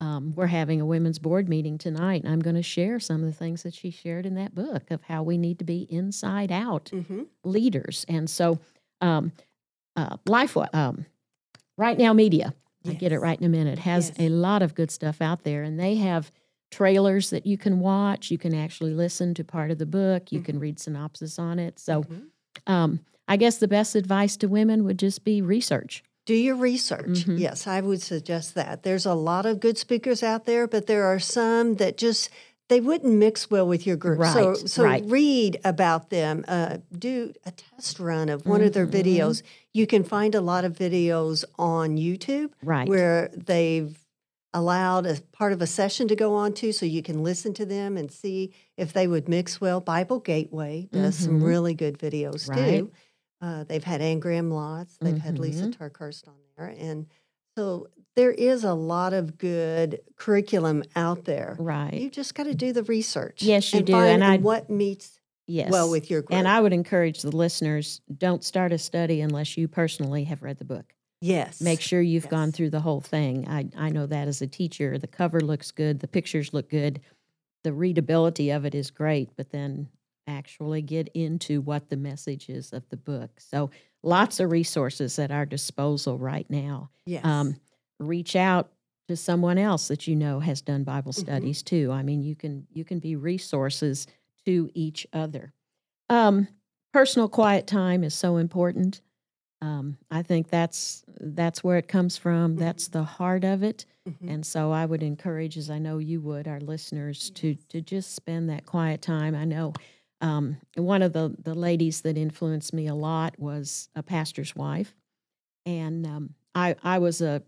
Um, 0.01 0.33
we're 0.35 0.47
having 0.47 0.81
a 0.81 0.87
women's 0.87 1.19
board 1.19 1.49
meeting 1.49 1.77
tonight, 1.79 2.23
and 2.25 2.33
I'm 2.33 2.41
going 2.41 2.57
to 2.57 2.63
share 2.63 2.99
some 3.01 3.21
of 3.23 3.27
the 3.27 3.33
things 3.37 3.63
that 3.65 3.75
she 3.75 3.91
shared 3.91 4.27
in 4.27 4.35
that 4.37 4.55
book 4.55 4.91
of 4.91 5.03
how 5.03 5.23
we 5.23 5.37
need 5.39 5.59
to 5.59 5.65
be 5.65 5.87
inside 5.91 6.51
out 6.53 6.91
Mhm. 6.93 7.27
leaders. 7.45 8.05
And 8.09 8.29
so, 8.31 8.59
um, 9.01 9.33
uh, 9.97 10.17
Life, 10.27 10.57
um, 10.73 11.07
Right 11.77 11.99
Now 11.99 12.13
Media, 12.13 12.55
I 12.87 12.93
get 12.95 13.13
it 13.13 13.19
right 13.21 13.39
in 13.39 13.45
a 13.45 13.49
minute, 13.49 13.79
has 13.81 14.09
Yes. 14.11 14.17
a 14.21 14.29
lot 14.29 14.63
of 14.63 14.75
good 14.75 14.91
stuff 14.91 15.21
out 15.21 15.43
there, 15.45 15.63
and 15.63 15.79
they 15.81 15.97
have 15.97 16.31
trailers 16.75 17.31
that 17.31 17.47
you 17.47 17.57
can 17.57 17.79
watch. 17.79 18.31
You 18.31 18.39
can 18.39 18.53
actually 18.55 18.95
listen 18.95 19.33
to 19.35 19.45
part 19.45 19.71
of 19.71 19.79
the 19.79 19.87
book. 19.87 20.33
You 20.33 20.41
can 20.41 20.59
read 20.59 20.81
synopsis 20.81 21.39
on 21.39 21.59
it. 21.61 21.79
So, 21.79 22.03
Mhm. 22.03 22.23
um, 22.67 23.01
I 23.29 23.37
guess 23.37 23.59
the 23.59 23.69
best 23.69 23.95
advice 23.95 24.37
to 24.39 24.49
women 24.49 24.85
would 24.85 24.99
just 24.99 25.25
be 25.25 25.41
research. 25.41 26.03
Do 26.27 26.35
your 26.35 26.57
research. 26.57 27.27
Mhm. 27.27 27.39
Yes, 27.39 27.67
I 27.67 27.81
would 27.81 28.03
suggest 28.03 28.55
that. 28.57 28.83
There's 28.83 29.07
a 29.07 29.15
lot 29.15 29.47
of 29.47 29.61
good 29.61 29.79
speakers 29.79 30.23
out 30.23 30.47
there, 30.47 30.67
but 30.67 30.87
there 30.87 31.05
are 31.05 31.21
some 31.21 31.77
that 31.77 31.97
just 31.97 32.29
they 32.69 32.81
wouldn't 32.81 33.15
mix 33.15 33.51
well 33.51 33.69
with 33.69 33.87
your 33.87 33.97
group. 33.97 34.25
so 34.25 34.49
Right, 34.49 34.69
so 34.69 34.85
right. 34.85 35.05
read 35.07 35.61
about 35.65 36.09
them. 36.09 36.45
Uh, 36.49 36.79
do 36.99 37.35
a 37.45 37.51
test 37.51 38.01
run 38.01 38.31
of 38.31 38.47
one 38.47 38.63
of 38.63 38.73
their 38.73 38.87
Mhm. 38.87 38.93
videos. 39.05 39.43
You 39.75 39.87
can 39.87 40.03
find 40.03 40.35
a 40.35 40.41
lot 40.41 40.65
of 40.65 40.73
videos 40.73 41.45
on 41.59 41.99
YouTube 41.99 42.51
Right. 42.63 42.89
where 42.89 43.31
they've 43.37 43.95
allowed 44.55 45.05
a 45.05 45.19
part 45.33 45.53
of 45.53 45.61
a 45.61 45.67
session 45.67 46.09
to 46.09 46.17
go 46.17 46.35
on 46.35 46.55
to 46.55 46.73
so 46.73 46.87
you 46.87 47.03
can 47.03 47.23
listen 47.23 47.53
to 47.55 47.67
them 47.67 47.97
and 47.99 48.11
see 48.11 48.55
if 48.79 48.93
they 48.93 49.07
would 49.07 49.29
mix 49.29 49.61
well. 49.61 49.81
Bible 49.81 50.21
Gateway 50.21 50.89
does 50.93 51.17
some 51.17 51.41
Mhm. 51.41 51.45
really 51.47 51.75
good 51.75 51.99
videos 51.99 52.49
Right. 52.49 52.79
too. 52.79 52.93
Uh, 53.43 53.65
they've 53.65 53.85
had 53.85 54.01
Anne 54.01 54.21
Graham 54.21 54.49
Lotz, 54.51 54.97
they've 55.01 55.19
had 55.19 55.39
Lisa 55.39 55.65
Mhm. 55.67 55.75
Turkhurst 55.77 56.27
on 56.29 56.35
there. 56.57 56.69
And 56.79 57.07
so 57.59 57.89
there 58.17 58.31
is 58.31 58.65
a 58.65 58.75
lot 58.75 59.13
of 59.13 59.37
good 59.39 60.01
curriculum 60.17 60.85
out 60.97 61.25
there. 61.25 61.57
right. 61.59 61.93
You 61.93 62.09
just 62.09 62.35
got 62.35 62.45
to 62.45 62.55
do 62.55 62.73
the 62.73 62.85
research. 62.85 63.43
Yes, 63.43 63.73
you 63.73 63.79
and 63.79 63.87
do, 63.87 63.93
Find 63.93 64.23
and 64.23 64.25
I- 64.25 64.37
what 64.39 64.71
meets 64.71 65.19
yes. 65.49 65.71
well 65.71 65.91
with 65.91 66.11
your 66.11 66.23
group. 66.23 66.39
and 66.39 66.47
I 66.49 66.61
would 66.61 66.73
encourage 66.73 67.23
the 67.23 67.37
listeners 67.37 68.01
don't 68.17 68.45
start 68.45 68.73
a 68.73 68.79
study 68.79 69.21
unless 69.21 69.57
you 69.59 69.67
personally 69.69 70.25
have 70.25 70.43
read 70.43 70.59
the 70.59 70.65
book. 70.65 70.95
Yes. 71.25 71.61
Make 71.61 71.81
sure 71.81 72.01
you've 72.01 72.29
gone 72.29 72.53
through 72.53 72.71
the 72.71 72.81
whole 72.81 73.01
thing. 73.01 73.49
I, 73.49 73.69
I 73.77 73.89
know 73.91 74.07
that 74.07 74.29
as 74.29 74.43
a 74.43 74.47
teacher. 74.47 74.99
The 74.99 75.07
cover 75.07 75.41
looks 75.41 75.71
good, 75.71 76.01
the 76.01 76.09
pictures 76.09 76.53
look 76.53 76.69
good, 76.69 77.01
the 77.65 77.73
readability 77.73 78.51
of 78.51 78.65
it 78.65 78.75
is 78.75 78.91
great, 78.91 79.31
but 79.37 79.51
then 79.51 79.89
actually 80.27 80.83
get 80.83 81.09
into 81.15 81.61
what 81.61 81.89
the 81.91 81.97
message 81.97 82.49
is 82.49 82.73
of 82.73 82.89
the 82.91 82.97
book. 82.97 83.31
So 83.41 83.71
lots 84.03 84.41
of 84.41 84.51
resources 84.51 85.19
at 85.19 85.31
our 85.31 85.47
disposal 85.47 86.19
right 86.19 86.49
now. 86.51 86.91
Yes. 87.07 87.25
Um, 87.25 87.57
reach 87.99 88.37
out 88.37 88.71
to 89.09 89.17
someone 89.17 89.59
else 89.59 89.89
that 89.89 90.07
you 90.07 90.17
know 90.17 90.41
has 90.41 90.63
done 90.63 90.85
Bible 90.85 91.13
Mhm. 91.13 91.21
studies 91.21 91.63
too. 91.63 91.91
I 91.93 92.03
mean, 92.03 92.23
you 92.23 92.35
can 92.35 92.67
you 92.73 92.85
can 92.85 92.99
be 93.01 93.17
resources 93.17 94.07
to 94.47 94.71
each 94.75 95.07
other. 95.13 95.53
Um, 96.09 96.49
personal 96.93 97.29
quiet 97.29 97.67
time 97.67 98.03
is 98.05 98.15
so 98.15 98.37
important. 98.39 99.01
Um, 99.65 99.97
I 100.11 100.23
think 100.23 100.49
that's 100.51 101.05
that's 101.21 101.65
where 101.65 101.79
it 101.79 101.89
comes 101.89 102.19
from. 102.19 102.57
That's 102.57 102.89
the 102.89 103.03
heart 103.05 103.45
of 103.45 103.63
it. 103.63 103.87
Mhm. 104.07 104.29
And 104.35 104.47
so 104.47 104.71
I 104.73 104.85
would 104.85 105.03
encourage, 105.03 105.57
as 105.57 105.71
I 105.71 105.79
know 105.79 105.97
you 105.99 106.21
would, 106.21 106.47
our 106.47 106.61
listeners 106.61 107.31
to 107.31 107.55
to 107.71 107.81
just 107.81 108.15
spend 108.15 108.51
that 108.51 108.67
quiet 108.67 109.01
time. 109.01 109.35
I 109.35 109.45
know 109.47 109.73
um, 110.21 110.59
one 110.77 111.03
of 111.03 111.15
the 111.15 111.35
the 111.43 111.55
ladies 111.55 112.03
that 112.03 112.19
influenced 112.19 112.75
me 112.75 112.89
a 112.89 112.95
lot 112.95 113.39
was 113.39 113.89
a 113.95 114.03
pastor's 114.03 114.55
wife, 114.55 114.95
and 115.65 116.07
um, 116.07 116.35
I 116.55 116.77
I 116.83 116.99
was 116.99 117.23
a 117.23 117.43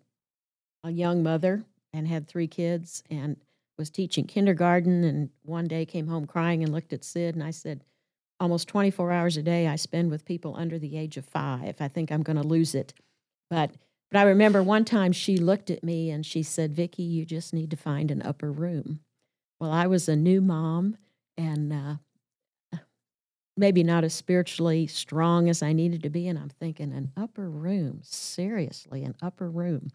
a 0.85 0.91
young 0.91 1.23
mother 1.23 1.65
and 1.93 2.07
had 2.09 2.27
three 2.29 2.49
kids 2.49 3.03
and 3.11 3.37
was 3.79 3.91
teaching 3.91 4.27
kindergarten. 4.27 5.05
And 5.05 5.31
one 5.43 5.67
day 5.67 5.85
came 5.85 6.07
home 6.07 6.27
crying 6.27 6.63
and 6.63 6.73
looked 6.73 6.93
at 6.93 7.05
Sid. 7.05 7.35
And 7.35 7.45
I 7.45 7.51
said, 7.51 7.83
Almost 8.39 8.69
24 8.69 9.13
hours 9.13 9.37
a 9.37 9.43
day 9.43 9.67
I 9.67 9.77
spend 9.77 10.11
with 10.11 10.25
people 10.25 10.55
under 10.57 10.79
the 10.79 10.97
age 10.97 11.17
of 11.17 11.25
five. 11.25 11.77
I 11.81 11.89
think 11.89 12.11
I'm 12.11 12.23
going 12.23 12.37
to 12.37 12.47
lose 12.47 12.75
it. 12.75 12.93
But 13.49 13.73
but 14.11 14.21
I 14.21 14.23
remember 14.23 14.63
one 14.63 14.85
time 14.85 15.11
she 15.11 15.37
looked 15.37 15.69
at 15.69 15.83
me 15.83 16.11
and 16.11 16.25
she 16.25 16.45
said, 16.45 16.73
Vicki, 16.73 17.03
you 17.03 17.25
just 17.25 17.53
need 17.53 17.73
to 17.73 17.77
find 17.77 18.13
an 18.13 18.23
upper 18.23 18.53
room. 18.53 19.01
Well, 19.59 19.73
I 19.73 19.89
was 19.89 20.09
a 20.09 20.15
new 20.15 20.41
mom 20.41 20.97
and 21.37 21.73
uh, 21.73 22.79
maybe 23.57 23.83
not 23.83 24.05
as 24.05 24.15
spiritually 24.15 24.87
strong 24.87 25.49
as 25.49 25.61
I 25.61 25.73
needed 25.73 26.05
to 26.05 26.11
be. 26.11 26.29
And 26.29 26.39
I'm 26.39 26.51
thinking, 26.51 26.93
an 26.93 27.11
upper 27.17 27.51
room, 27.51 27.99
seriously, 28.05 29.03
an 29.03 29.17
upper 29.21 29.51
room. 29.51 29.91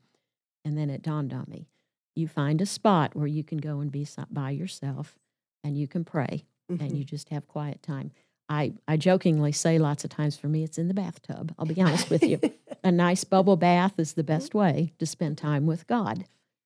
And 0.66 0.78
then 0.78 0.90
it 0.90 1.02
dawned 1.02 1.32
on 1.32 1.46
me 1.48 1.68
you 2.16 2.28
find 2.28 2.62
a 2.62 2.66
spot 2.66 3.16
where 3.16 3.28
you 3.28 3.44
can 3.44 3.58
go 3.58 3.80
and 3.80 3.92
be 3.92 4.08
by 4.30 4.52
yourself 4.52 5.18
and 5.64 5.78
you 5.78 5.88
can 5.88 6.04
pray 6.04 6.46
mm-hmm. 6.72 6.84
and 6.84 6.98
you 6.98 7.04
just 7.04 7.30
have 7.30 7.48
quiet 7.48 7.82
time. 7.82 8.12
I, 8.52 8.74
I 8.86 8.98
jokingly 8.98 9.54
say 9.54 9.80
lots 9.80 10.04
of 10.04 10.10
times 10.10 10.36
for 10.36 10.50
me, 10.50 10.66
it's 10.66 10.78
in 10.78 10.90
the 10.90 10.94
bathtub. 10.94 11.56
I'll 11.58 11.66
be 11.66 11.82
honest 11.82 12.10
with 12.10 12.22
you. 12.22 12.38
a 12.84 12.92
nice 12.92 13.24
bubble 13.24 13.56
bath 13.56 13.94
is 13.98 14.14
the 14.14 14.26
best 14.26 14.54
way 14.54 14.92
to 15.00 15.06
spend 15.06 15.38
time 15.38 15.66
with 15.66 15.88
God. 15.88 16.26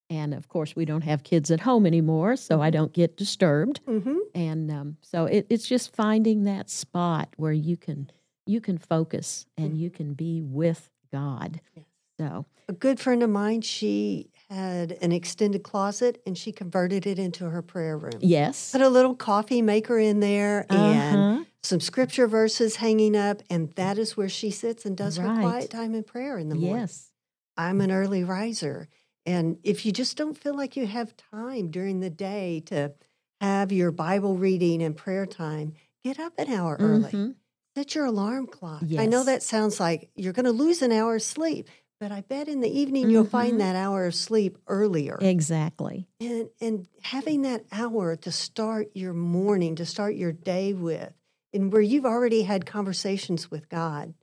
And 0.10 0.34
of 0.34 0.50
course, 0.50 0.76
we 0.76 0.84
don't 0.84 1.04
have 1.04 1.24
kids 1.24 1.52
at 1.52 1.60
home 1.60 1.86
anymore, 1.86 2.38
so 2.38 2.60
I 2.60 2.68
mm-hmm. 2.68 2.78
don't 2.78 2.94
get 2.94 3.18
disturbed. 3.18 3.82
Mm-hmm. 3.86 4.18
And 4.34 4.72
um, 4.72 4.98
so 5.02 5.26
it, 5.26 5.46
it's 5.50 5.68
just 5.68 5.96
finding 5.96 6.46
that 6.46 6.72
spot 6.72 7.30
where 7.38 7.54
you 7.54 7.78
can 7.78 8.10
you 8.48 8.62
can 8.62 8.80
focus 8.80 9.46
and 9.56 9.72
mm-hmm. 9.72 9.80
you 9.80 9.90
can 9.92 10.14
be 10.14 10.42
with 10.42 10.90
God. 11.12 11.62
Yes. 11.76 11.86
So 12.18 12.46
a 12.68 12.74
good 12.74 13.00
friend 13.00 13.22
of 13.22 13.30
mine, 13.30 13.62
she 13.62 14.30
had 14.50 14.94
an 15.02 15.12
extended 15.12 15.64
closet 15.64 16.22
and 16.26 16.36
she 16.36 16.52
converted 16.52 17.06
it 17.06 17.20
into 17.20 17.50
her 17.50 17.62
prayer 17.62 17.98
room. 17.98 18.20
Yes. 18.22 18.72
Put 18.72 18.82
a 18.82 18.90
little 18.90 19.16
coffee 19.16 19.62
maker 19.62 20.00
in 20.00 20.20
there 20.20 20.66
uh-huh. 20.70 20.84
and 20.84 21.46
some 21.66 21.80
scripture 21.80 22.28
verses 22.28 22.78
hanging 22.78 23.16
up, 23.16 23.42
and 23.50 23.72
that 23.74 23.98
is 23.98 24.16
where 24.16 24.30
she 24.30 24.52
sits 24.52 24.86
and 24.86 24.96
does 24.96 25.20
right. 25.20 25.28
her 25.28 25.42
quiet 25.42 25.70
time 25.70 25.94
in 25.96 26.04
prayer 26.04 26.38
in 26.38 26.50
the 26.50 26.56
morning. 26.56 26.82
Yes. 26.82 27.12
I'm 27.58 27.82
an 27.82 27.92
early 27.92 28.24
riser. 28.24 28.88
And 29.26 29.58
if 29.64 29.86
you 29.86 29.92
just 29.92 30.18
don't 30.18 30.38
feel 30.38 30.56
like 30.56 30.76
you 30.76 30.86
have 30.86 31.16
time 31.18 31.72
during 31.72 32.00
the 32.00 32.10
day 32.10 32.62
to 32.68 32.94
have 33.42 33.72
your 33.72 33.92
Bible 33.92 34.38
reading 34.38 34.84
and 34.84 34.96
prayer 34.96 35.26
time, 35.26 35.74
get 36.04 36.20
up 36.20 36.34
an 36.38 36.54
hour 36.54 36.78
early. 36.80 37.12
Mm-hmm. 37.12 37.32
Set 37.76 37.96
your 37.96 38.06
alarm 38.06 38.48
clock. 38.48 38.82
Yes. 38.86 39.02
I 39.02 39.06
know 39.06 39.24
that 39.24 39.44
sounds 39.44 39.80
like 39.80 40.10
you're 40.16 40.34
going 40.34 40.46
to 40.46 40.52
lose 40.52 40.82
an 40.82 40.92
hour 40.92 41.16
of 41.16 41.22
sleep, 41.22 41.68
but 42.00 42.12
I 42.12 42.22
bet 42.22 42.48
in 42.48 42.62
the 42.62 42.70
evening 42.70 43.04
mm-hmm. 43.04 43.12
you'll 43.12 43.26
find 43.26 43.54
mm-hmm. 43.54 43.60
that 43.60 43.76
hour 43.76 44.06
of 44.06 44.16
sleep 44.16 44.58
earlier. 44.68 45.18
Exactly. 45.20 46.08
And 46.22 46.50
and 46.62 46.88
having 47.02 47.42
that 47.42 47.66
hour 47.72 48.16
to 48.18 48.32
start 48.32 48.92
your 48.94 49.14
morning, 49.14 49.76
to 49.76 49.86
start 49.86 50.16
your 50.16 50.32
day 50.32 50.74
with, 50.74 51.14
and 51.56 51.74
where 51.74 51.82
you've 51.82 52.06
already 52.06 52.44
had 52.44 52.66
conversations 52.66 53.50
with 53.50 53.70
God, 53.70 54.14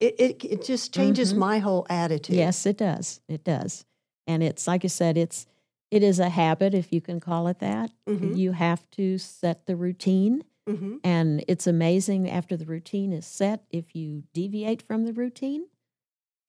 it 0.00 0.14
it, 0.18 0.44
it 0.44 0.64
just 0.64 0.94
changes 0.94 1.30
mm-hmm. 1.30 1.40
my 1.40 1.58
whole 1.58 1.86
attitude. 1.90 2.36
Yes, 2.36 2.64
it 2.64 2.78
does. 2.78 3.20
It 3.28 3.44
does. 3.44 3.84
And 4.26 4.42
it's 4.42 4.66
like 4.66 4.84
I 4.84 4.88
said, 4.88 5.18
it's 5.18 5.46
it 5.90 6.02
is 6.02 6.18
a 6.18 6.28
habit, 6.28 6.74
if 6.74 6.92
you 6.92 7.00
can 7.00 7.18
call 7.20 7.48
it 7.48 7.60
that. 7.60 7.90
Mm-hmm. 8.08 8.34
You 8.34 8.52
have 8.52 8.88
to 8.92 9.18
set 9.18 9.66
the 9.66 9.76
routine. 9.76 10.44
Mm-hmm. 10.68 10.96
And 11.02 11.44
it's 11.48 11.66
amazing 11.66 12.28
after 12.28 12.54
the 12.54 12.66
routine 12.66 13.12
is 13.12 13.26
set, 13.26 13.64
if 13.70 13.96
you 13.96 14.24
deviate 14.34 14.82
from 14.82 15.06
the 15.06 15.14
routine, 15.14 15.66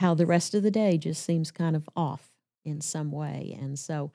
how 0.01 0.13
the 0.13 0.25
rest 0.25 0.53
of 0.53 0.61
the 0.61 0.71
day 0.71 0.97
just 0.97 1.23
seems 1.23 1.51
kind 1.51 1.73
of 1.73 1.89
off 1.95 2.27
in 2.65 2.81
some 2.81 3.11
way. 3.13 3.57
And 3.59 3.79
so, 3.79 4.11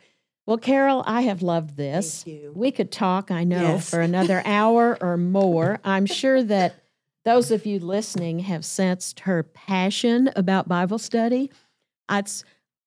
well, 0.47 0.59
Carol, 0.59 1.03
I 1.07 1.23
have 1.23 1.43
loved 1.43 1.77
this. 1.77 2.25
We 2.53 2.71
could 2.71 2.93
talk, 2.93 3.31
I 3.31 3.45
know, 3.45 3.63
yes. 3.63 3.89
for 3.89 4.01
another 4.01 4.43
hour 4.47 4.99
or 5.01 5.17
more. 5.17 5.81
I'm 5.85 6.07
sure 6.07 6.43
that 6.43 6.75
those 7.25 7.51
of 7.51 7.65
you 7.65 7.79
listening 7.79 8.41
have 8.41 8.65
sensed 8.65 9.21
her 9.21 9.43
passion 9.43 10.31
about 10.37 10.69
Bible 10.69 10.99
study. 10.99 11.51
I, 12.09 12.25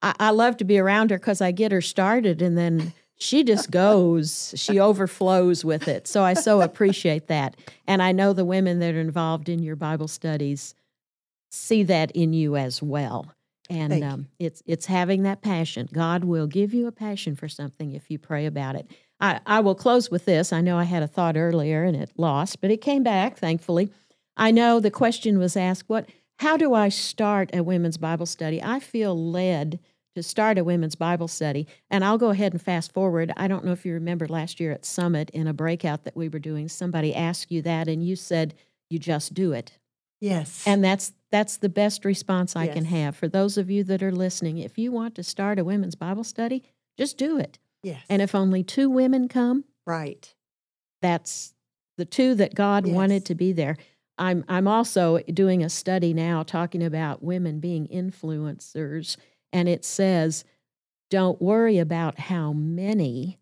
I 0.01 0.29
love 0.29 0.57
to 0.57 0.63
be 0.63 0.77
around 0.77 1.09
her 1.09 1.17
because 1.17 1.41
I 1.41 1.51
get 1.51 1.71
her 1.71 1.81
started 1.81 2.41
and 2.41 2.55
then 2.55 2.93
she 3.17 3.43
just 3.43 3.71
goes, 3.71 4.53
she 4.55 4.79
overflows 4.79 5.65
with 5.65 5.87
it. 5.87 6.07
So 6.07 6.23
I 6.23 6.35
so 6.35 6.61
appreciate 6.61 7.27
that. 7.27 7.55
And 7.87 8.03
I 8.03 8.11
know 8.11 8.33
the 8.33 8.45
women 8.45 8.77
that 8.79 8.93
are 8.93 8.99
involved 8.99 9.49
in 9.49 9.63
your 9.63 9.75
Bible 9.75 10.07
studies 10.07 10.75
see 11.49 11.81
that 11.83 12.11
in 12.11 12.33
you 12.33 12.55
as 12.55 12.83
well. 12.83 13.33
And 13.69 14.03
um, 14.03 14.27
it's 14.39 14.63
it's 14.65 14.85
having 14.85 15.23
that 15.23 15.41
passion. 15.41 15.89
God 15.91 16.23
will 16.23 16.47
give 16.47 16.73
you 16.73 16.87
a 16.87 16.91
passion 16.91 17.35
for 17.35 17.47
something 17.49 17.93
if 17.93 18.09
you 18.09 18.17
pray 18.17 18.45
about 18.45 18.75
it. 18.75 18.87
I, 19.19 19.39
I 19.45 19.59
will 19.61 19.75
close 19.75 20.11
with 20.11 20.25
this. 20.25 20.53
I 20.53 20.61
know 20.61 20.77
I 20.77 20.83
had 20.83 21.03
a 21.03 21.07
thought 21.07 21.37
earlier 21.37 21.83
and 21.83 21.95
it 21.95 22.11
lost, 22.17 22.61
but 22.61 22.71
it 22.71 22.81
came 22.81 23.03
back, 23.03 23.37
thankfully. 23.37 23.91
I 24.35 24.51
know 24.51 24.79
the 24.79 24.91
question 24.91 25.39
was 25.39 25.57
asked, 25.57 25.89
what 25.89 26.07
how 26.39 26.55
do 26.55 26.73
I 26.73 26.89
start 26.89 27.49
a 27.53 27.63
women's 27.63 27.97
Bible 27.97 28.27
study? 28.27 28.61
I 28.61 28.79
feel 28.79 29.17
led 29.31 29.79
to 30.17 30.23
start 30.23 30.57
a 30.57 30.63
women's 30.63 30.95
Bible 30.95 31.27
study. 31.27 31.67
And 31.91 32.03
I'll 32.03 32.17
go 32.17 32.29
ahead 32.29 32.51
and 32.51 32.61
fast 32.61 32.91
forward. 32.91 33.31
I 33.37 33.47
don't 33.47 33.63
know 33.63 33.71
if 33.71 33.85
you 33.85 33.93
remember 33.93 34.27
last 34.27 34.59
year 34.59 34.71
at 34.71 34.83
Summit 34.83 35.29
in 35.29 35.45
a 35.45 35.53
breakout 35.53 36.05
that 36.05 36.15
we 36.15 36.27
were 36.27 36.39
doing, 36.39 36.67
somebody 36.69 37.13
asked 37.13 37.51
you 37.51 37.61
that 37.61 37.87
and 37.87 38.03
you 38.03 38.15
said, 38.15 38.55
you 38.89 38.97
just 38.97 39.35
do 39.35 39.51
it. 39.53 39.77
Yes. 40.19 40.63
And 40.65 40.83
that's 40.83 41.13
that's 41.31 41.57
the 41.57 41.69
best 41.69 42.05
response 42.05 42.55
I 42.55 42.65
yes. 42.65 42.73
can 42.73 42.85
have 42.85 43.15
for 43.15 43.27
those 43.27 43.57
of 43.57 43.69
you 43.69 43.83
that 43.85 44.01
are 44.01 44.11
listening. 44.11 44.57
If 44.57 44.77
you 44.77 44.91
want 44.91 45.15
to 45.15 45.23
start 45.23 45.59
a 45.59 45.63
women's 45.63 45.95
Bible 45.95 46.23
study, 46.23 46.63
just 46.97 47.17
do 47.17 47.37
it. 47.37 47.59
Yes. 47.83 48.03
And 48.09 48.21
if 48.21 48.33
only 48.33 48.63
two 48.63 48.89
women 48.89 49.27
come, 49.27 49.65
right. 49.85 50.33
That's 51.01 51.53
the 51.97 52.05
two 52.05 52.35
that 52.35 52.55
God 52.55 52.87
yes. 52.87 52.95
wanted 52.95 53.25
to 53.25 53.35
be 53.35 53.51
there. 53.53 53.77
I'm 54.17 54.43
I'm 54.47 54.67
also 54.67 55.19
doing 55.19 55.63
a 55.63 55.69
study 55.69 56.13
now 56.13 56.43
talking 56.43 56.83
about 56.83 57.23
women 57.23 57.59
being 57.59 57.87
influencers 57.87 59.17
and 59.53 59.69
it 59.69 59.85
says 59.85 60.43
don't 61.09 61.41
worry 61.41 61.77
about 61.77 62.19
how 62.19 62.51
many, 62.51 63.39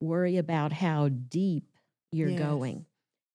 worry 0.00 0.36
about 0.36 0.72
how 0.72 1.08
deep 1.08 1.64
you're 2.10 2.30
yes. 2.30 2.40
going. 2.40 2.86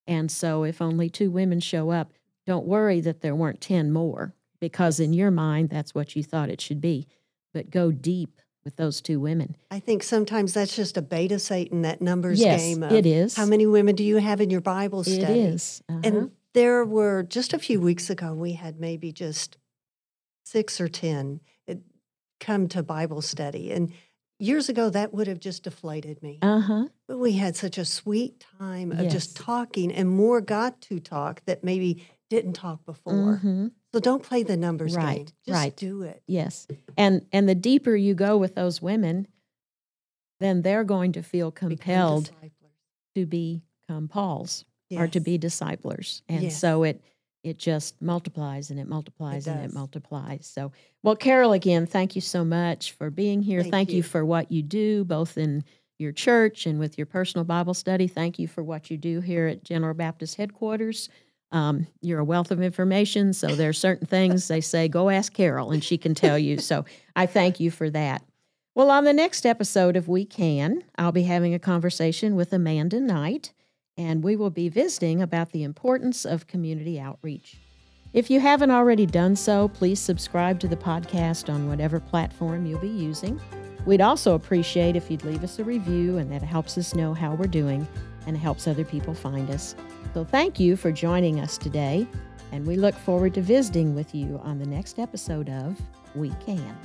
And 0.07 0.31
so 0.31 0.63
if 0.63 0.81
only 0.81 1.09
two 1.09 1.31
women 1.31 1.59
show 1.59 1.91
up, 1.91 2.11
don't 2.49 2.65
worry 2.65 2.99
that 2.99 3.21
there 3.21 3.35
weren't 3.35 3.61
10 3.61 3.91
more 3.91 4.33
because 4.59 4.99
in 4.99 5.13
your 5.13 5.29
mind 5.29 5.69
that's 5.69 5.93
what 5.93 6.15
you 6.15 6.23
thought 6.23 6.49
it 6.49 6.59
should 6.59 6.81
be. 6.81 7.07
But 7.53 7.69
go 7.69 7.91
deep 7.91 8.41
with 8.65 8.75
those 8.75 9.01
two 9.01 9.19
women. 9.19 9.55
I 9.69 9.79
think 9.79 10.01
sometimes 10.01 10.55
that's 10.55 10.75
just 10.75 10.97
a 10.97 11.03
beta 11.03 11.37
Satan, 11.37 11.83
that 11.83 12.01
numbers 12.01 12.39
yes, 12.39 12.59
game. 12.59 12.81
Of 12.81 12.91
it 12.91 13.05
is. 13.05 13.35
How 13.35 13.45
many 13.45 13.67
women 13.67 13.95
do 13.95 14.03
you 14.03 14.17
have 14.17 14.41
in 14.41 14.49
your 14.49 14.61
Bible 14.61 15.03
study? 15.03 15.21
It 15.21 15.29
is. 15.29 15.83
Uh-huh. 15.87 15.99
And 16.03 16.31
there 16.55 16.83
were 16.83 17.21
just 17.21 17.53
a 17.53 17.59
few 17.59 17.79
weeks 17.79 18.09
ago, 18.09 18.33
we 18.33 18.53
had 18.53 18.79
maybe 18.79 19.11
just 19.11 19.57
six 20.43 20.81
or 20.81 20.87
10 20.87 21.41
come 22.39 22.67
to 22.69 22.81
Bible 22.81 23.21
study. 23.21 23.71
And 23.71 23.93
years 24.39 24.69
ago, 24.69 24.89
that 24.89 25.13
would 25.13 25.27
have 25.27 25.39
just 25.39 25.63
deflated 25.63 26.23
me. 26.23 26.39
Uh-huh. 26.41 26.87
But 27.07 27.17
we 27.17 27.33
had 27.33 27.55
such 27.55 27.77
a 27.77 27.85
sweet 27.85 28.43
time 28.59 28.91
of 28.91 29.01
yes. 29.01 29.11
just 29.11 29.35
talking 29.35 29.91
and 29.91 30.09
more 30.09 30.41
got 30.41 30.81
to 30.81 30.99
talk 30.99 31.41
that 31.45 31.63
maybe 31.63 32.07
didn't 32.29 32.53
talk 32.53 32.85
before. 32.85 33.13
Mm-hmm. 33.37 33.67
So 33.93 33.99
don't 33.99 34.23
play 34.23 34.43
the 34.43 34.57
numbers 34.57 34.95
right, 34.95 35.17
game. 35.17 35.27
Just 35.45 35.55
right. 35.55 35.75
do 35.75 36.03
it. 36.03 36.21
Yes. 36.27 36.67
And 36.97 37.25
and 37.31 37.49
the 37.49 37.55
deeper 37.55 37.95
you 37.95 38.13
go 38.13 38.37
with 38.37 38.55
those 38.55 38.81
women, 38.81 39.27
then 40.39 40.61
they're 40.61 40.83
going 40.83 41.13
to 41.13 41.23
feel 41.23 41.51
compelled 41.51 42.31
to 43.15 43.25
become 43.25 44.07
Paul's 44.07 44.65
yes. 44.89 45.01
or 45.01 45.07
to 45.07 45.19
be 45.19 45.37
disciplers. 45.37 46.21
And 46.29 46.43
yes. 46.43 46.59
so 46.59 46.83
it 46.83 47.03
it 47.43 47.57
just 47.57 48.01
multiplies 48.01 48.69
and 48.69 48.79
it 48.79 48.87
multiplies 48.87 49.47
it 49.47 49.51
and 49.51 49.65
it 49.65 49.73
multiplies. 49.73 50.45
So, 50.45 50.73
well, 51.03 51.15
Carol, 51.15 51.53
again, 51.53 51.85
thank 51.85 52.13
you 52.13 52.21
so 52.21 52.43
much 52.43 52.91
for 52.91 53.09
being 53.09 53.41
here. 53.41 53.61
Thank, 53.61 53.71
thank 53.71 53.89
you. 53.91 53.97
you. 53.97 54.03
for 54.03 54.25
what 54.25 54.51
you 54.51 54.61
do, 54.61 55.05
both 55.05 55.37
in 55.37 55.63
your 55.99 56.11
church 56.11 56.65
and 56.65 56.79
with 56.79 56.97
your 56.97 57.07
personal 57.07 57.45
Bible 57.45 57.73
study. 57.73 58.07
Thank 58.07 58.39
you 58.39 58.47
for 58.47 58.61
what 58.61 58.91
you 58.91 58.97
do 58.97 59.21
here 59.21 59.47
at 59.47 59.63
General 59.63 59.93
Baptist 59.93 60.35
headquarters. 60.35 61.09
Um, 61.51 61.87
you're 62.01 62.19
a 62.19 62.23
wealth 62.23 62.51
of 62.51 62.61
information, 62.61 63.33
so 63.33 63.47
there 63.55 63.69
are 63.69 63.73
certain 63.73 64.05
things 64.05 64.47
they 64.47 64.61
say, 64.61 64.87
go 64.87 65.09
ask 65.09 65.33
Carol, 65.33 65.71
and 65.71 65.83
she 65.83 65.97
can 65.97 66.13
tell 66.13 66.37
you. 66.37 66.59
So 66.59 66.85
I 67.15 67.25
thank 67.25 67.59
you 67.59 67.71
for 67.71 67.89
that. 67.89 68.23
Well, 68.75 68.91
on 68.91 69.03
the 69.03 69.13
next 69.13 69.45
episode 69.45 69.97
if 69.97 70.07
We 70.07 70.25
Can, 70.25 70.83
I'll 70.97 71.11
be 71.11 71.23
having 71.23 71.53
a 71.53 71.59
conversation 71.59 72.35
with 72.35 72.53
Amanda 72.53 72.99
Knight 72.99 73.51
and 73.99 74.23
we 74.23 74.37
will 74.37 74.49
be 74.49 74.69
visiting 74.69 75.21
about 75.21 75.51
the 75.51 75.63
importance 75.63 76.23
of 76.23 76.47
community 76.47 76.97
outreach. 76.97 77.57
If 78.13 78.31
you 78.31 78.39
haven't 78.39 78.71
already 78.71 79.05
done 79.05 79.35
so, 79.35 79.67
please 79.67 79.99
subscribe 79.99 80.57
to 80.61 80.69
the 80.69 80.77
podcast 80.77 81.53
on 81.53 81.67
whatever 81.67 81.99
platform 81.99 82.65
you'll 82.65 82.79
be 82.79 82.87
using. 82.87 83.41
We'd 83.85 83.99
also 83.99 84.35
appreciate 84.35 84.95
if 84.95 85.11
you'd 85.11 85.25
leave 85.25 85.43
us 85.43 85.59
a 85.59 85.65
review, 85.65 86.17
and 86.17 86.31
that 86.31 86.41
helps 86.41 86.77
us 86.77 86.95
know 86.95 87.13
how 87.13 87.33
we're 87.33 87.47
doing 87.47 87.85
and 88.25 88.37
helps 88.37 88.69
other 88.69 88.85
people 88.85 89.13
find 89.13 89.49
us. 89.51 89.75
So, 90.13 90.23
thank 90.23 90.59
you 90.59 90.75
for 90.75 90.91
joining 90.91 91.39
us 91.39 91.57
today, 91.57 92.07
and 92.51 92.65
we 92.65 92.75
look 92.75 92.95
forward 92.95 93.35
to 93.35 93.41
visiting 93.41 93.93
with 93.93 94.15
you 94.15 94.39
on 94.43 94.57
the 94.57 94.65
next 94.65 94.97
episode 94.97 95.49
of 95.49 95.79
We 96.15 96.31
Can. 96.45 96.75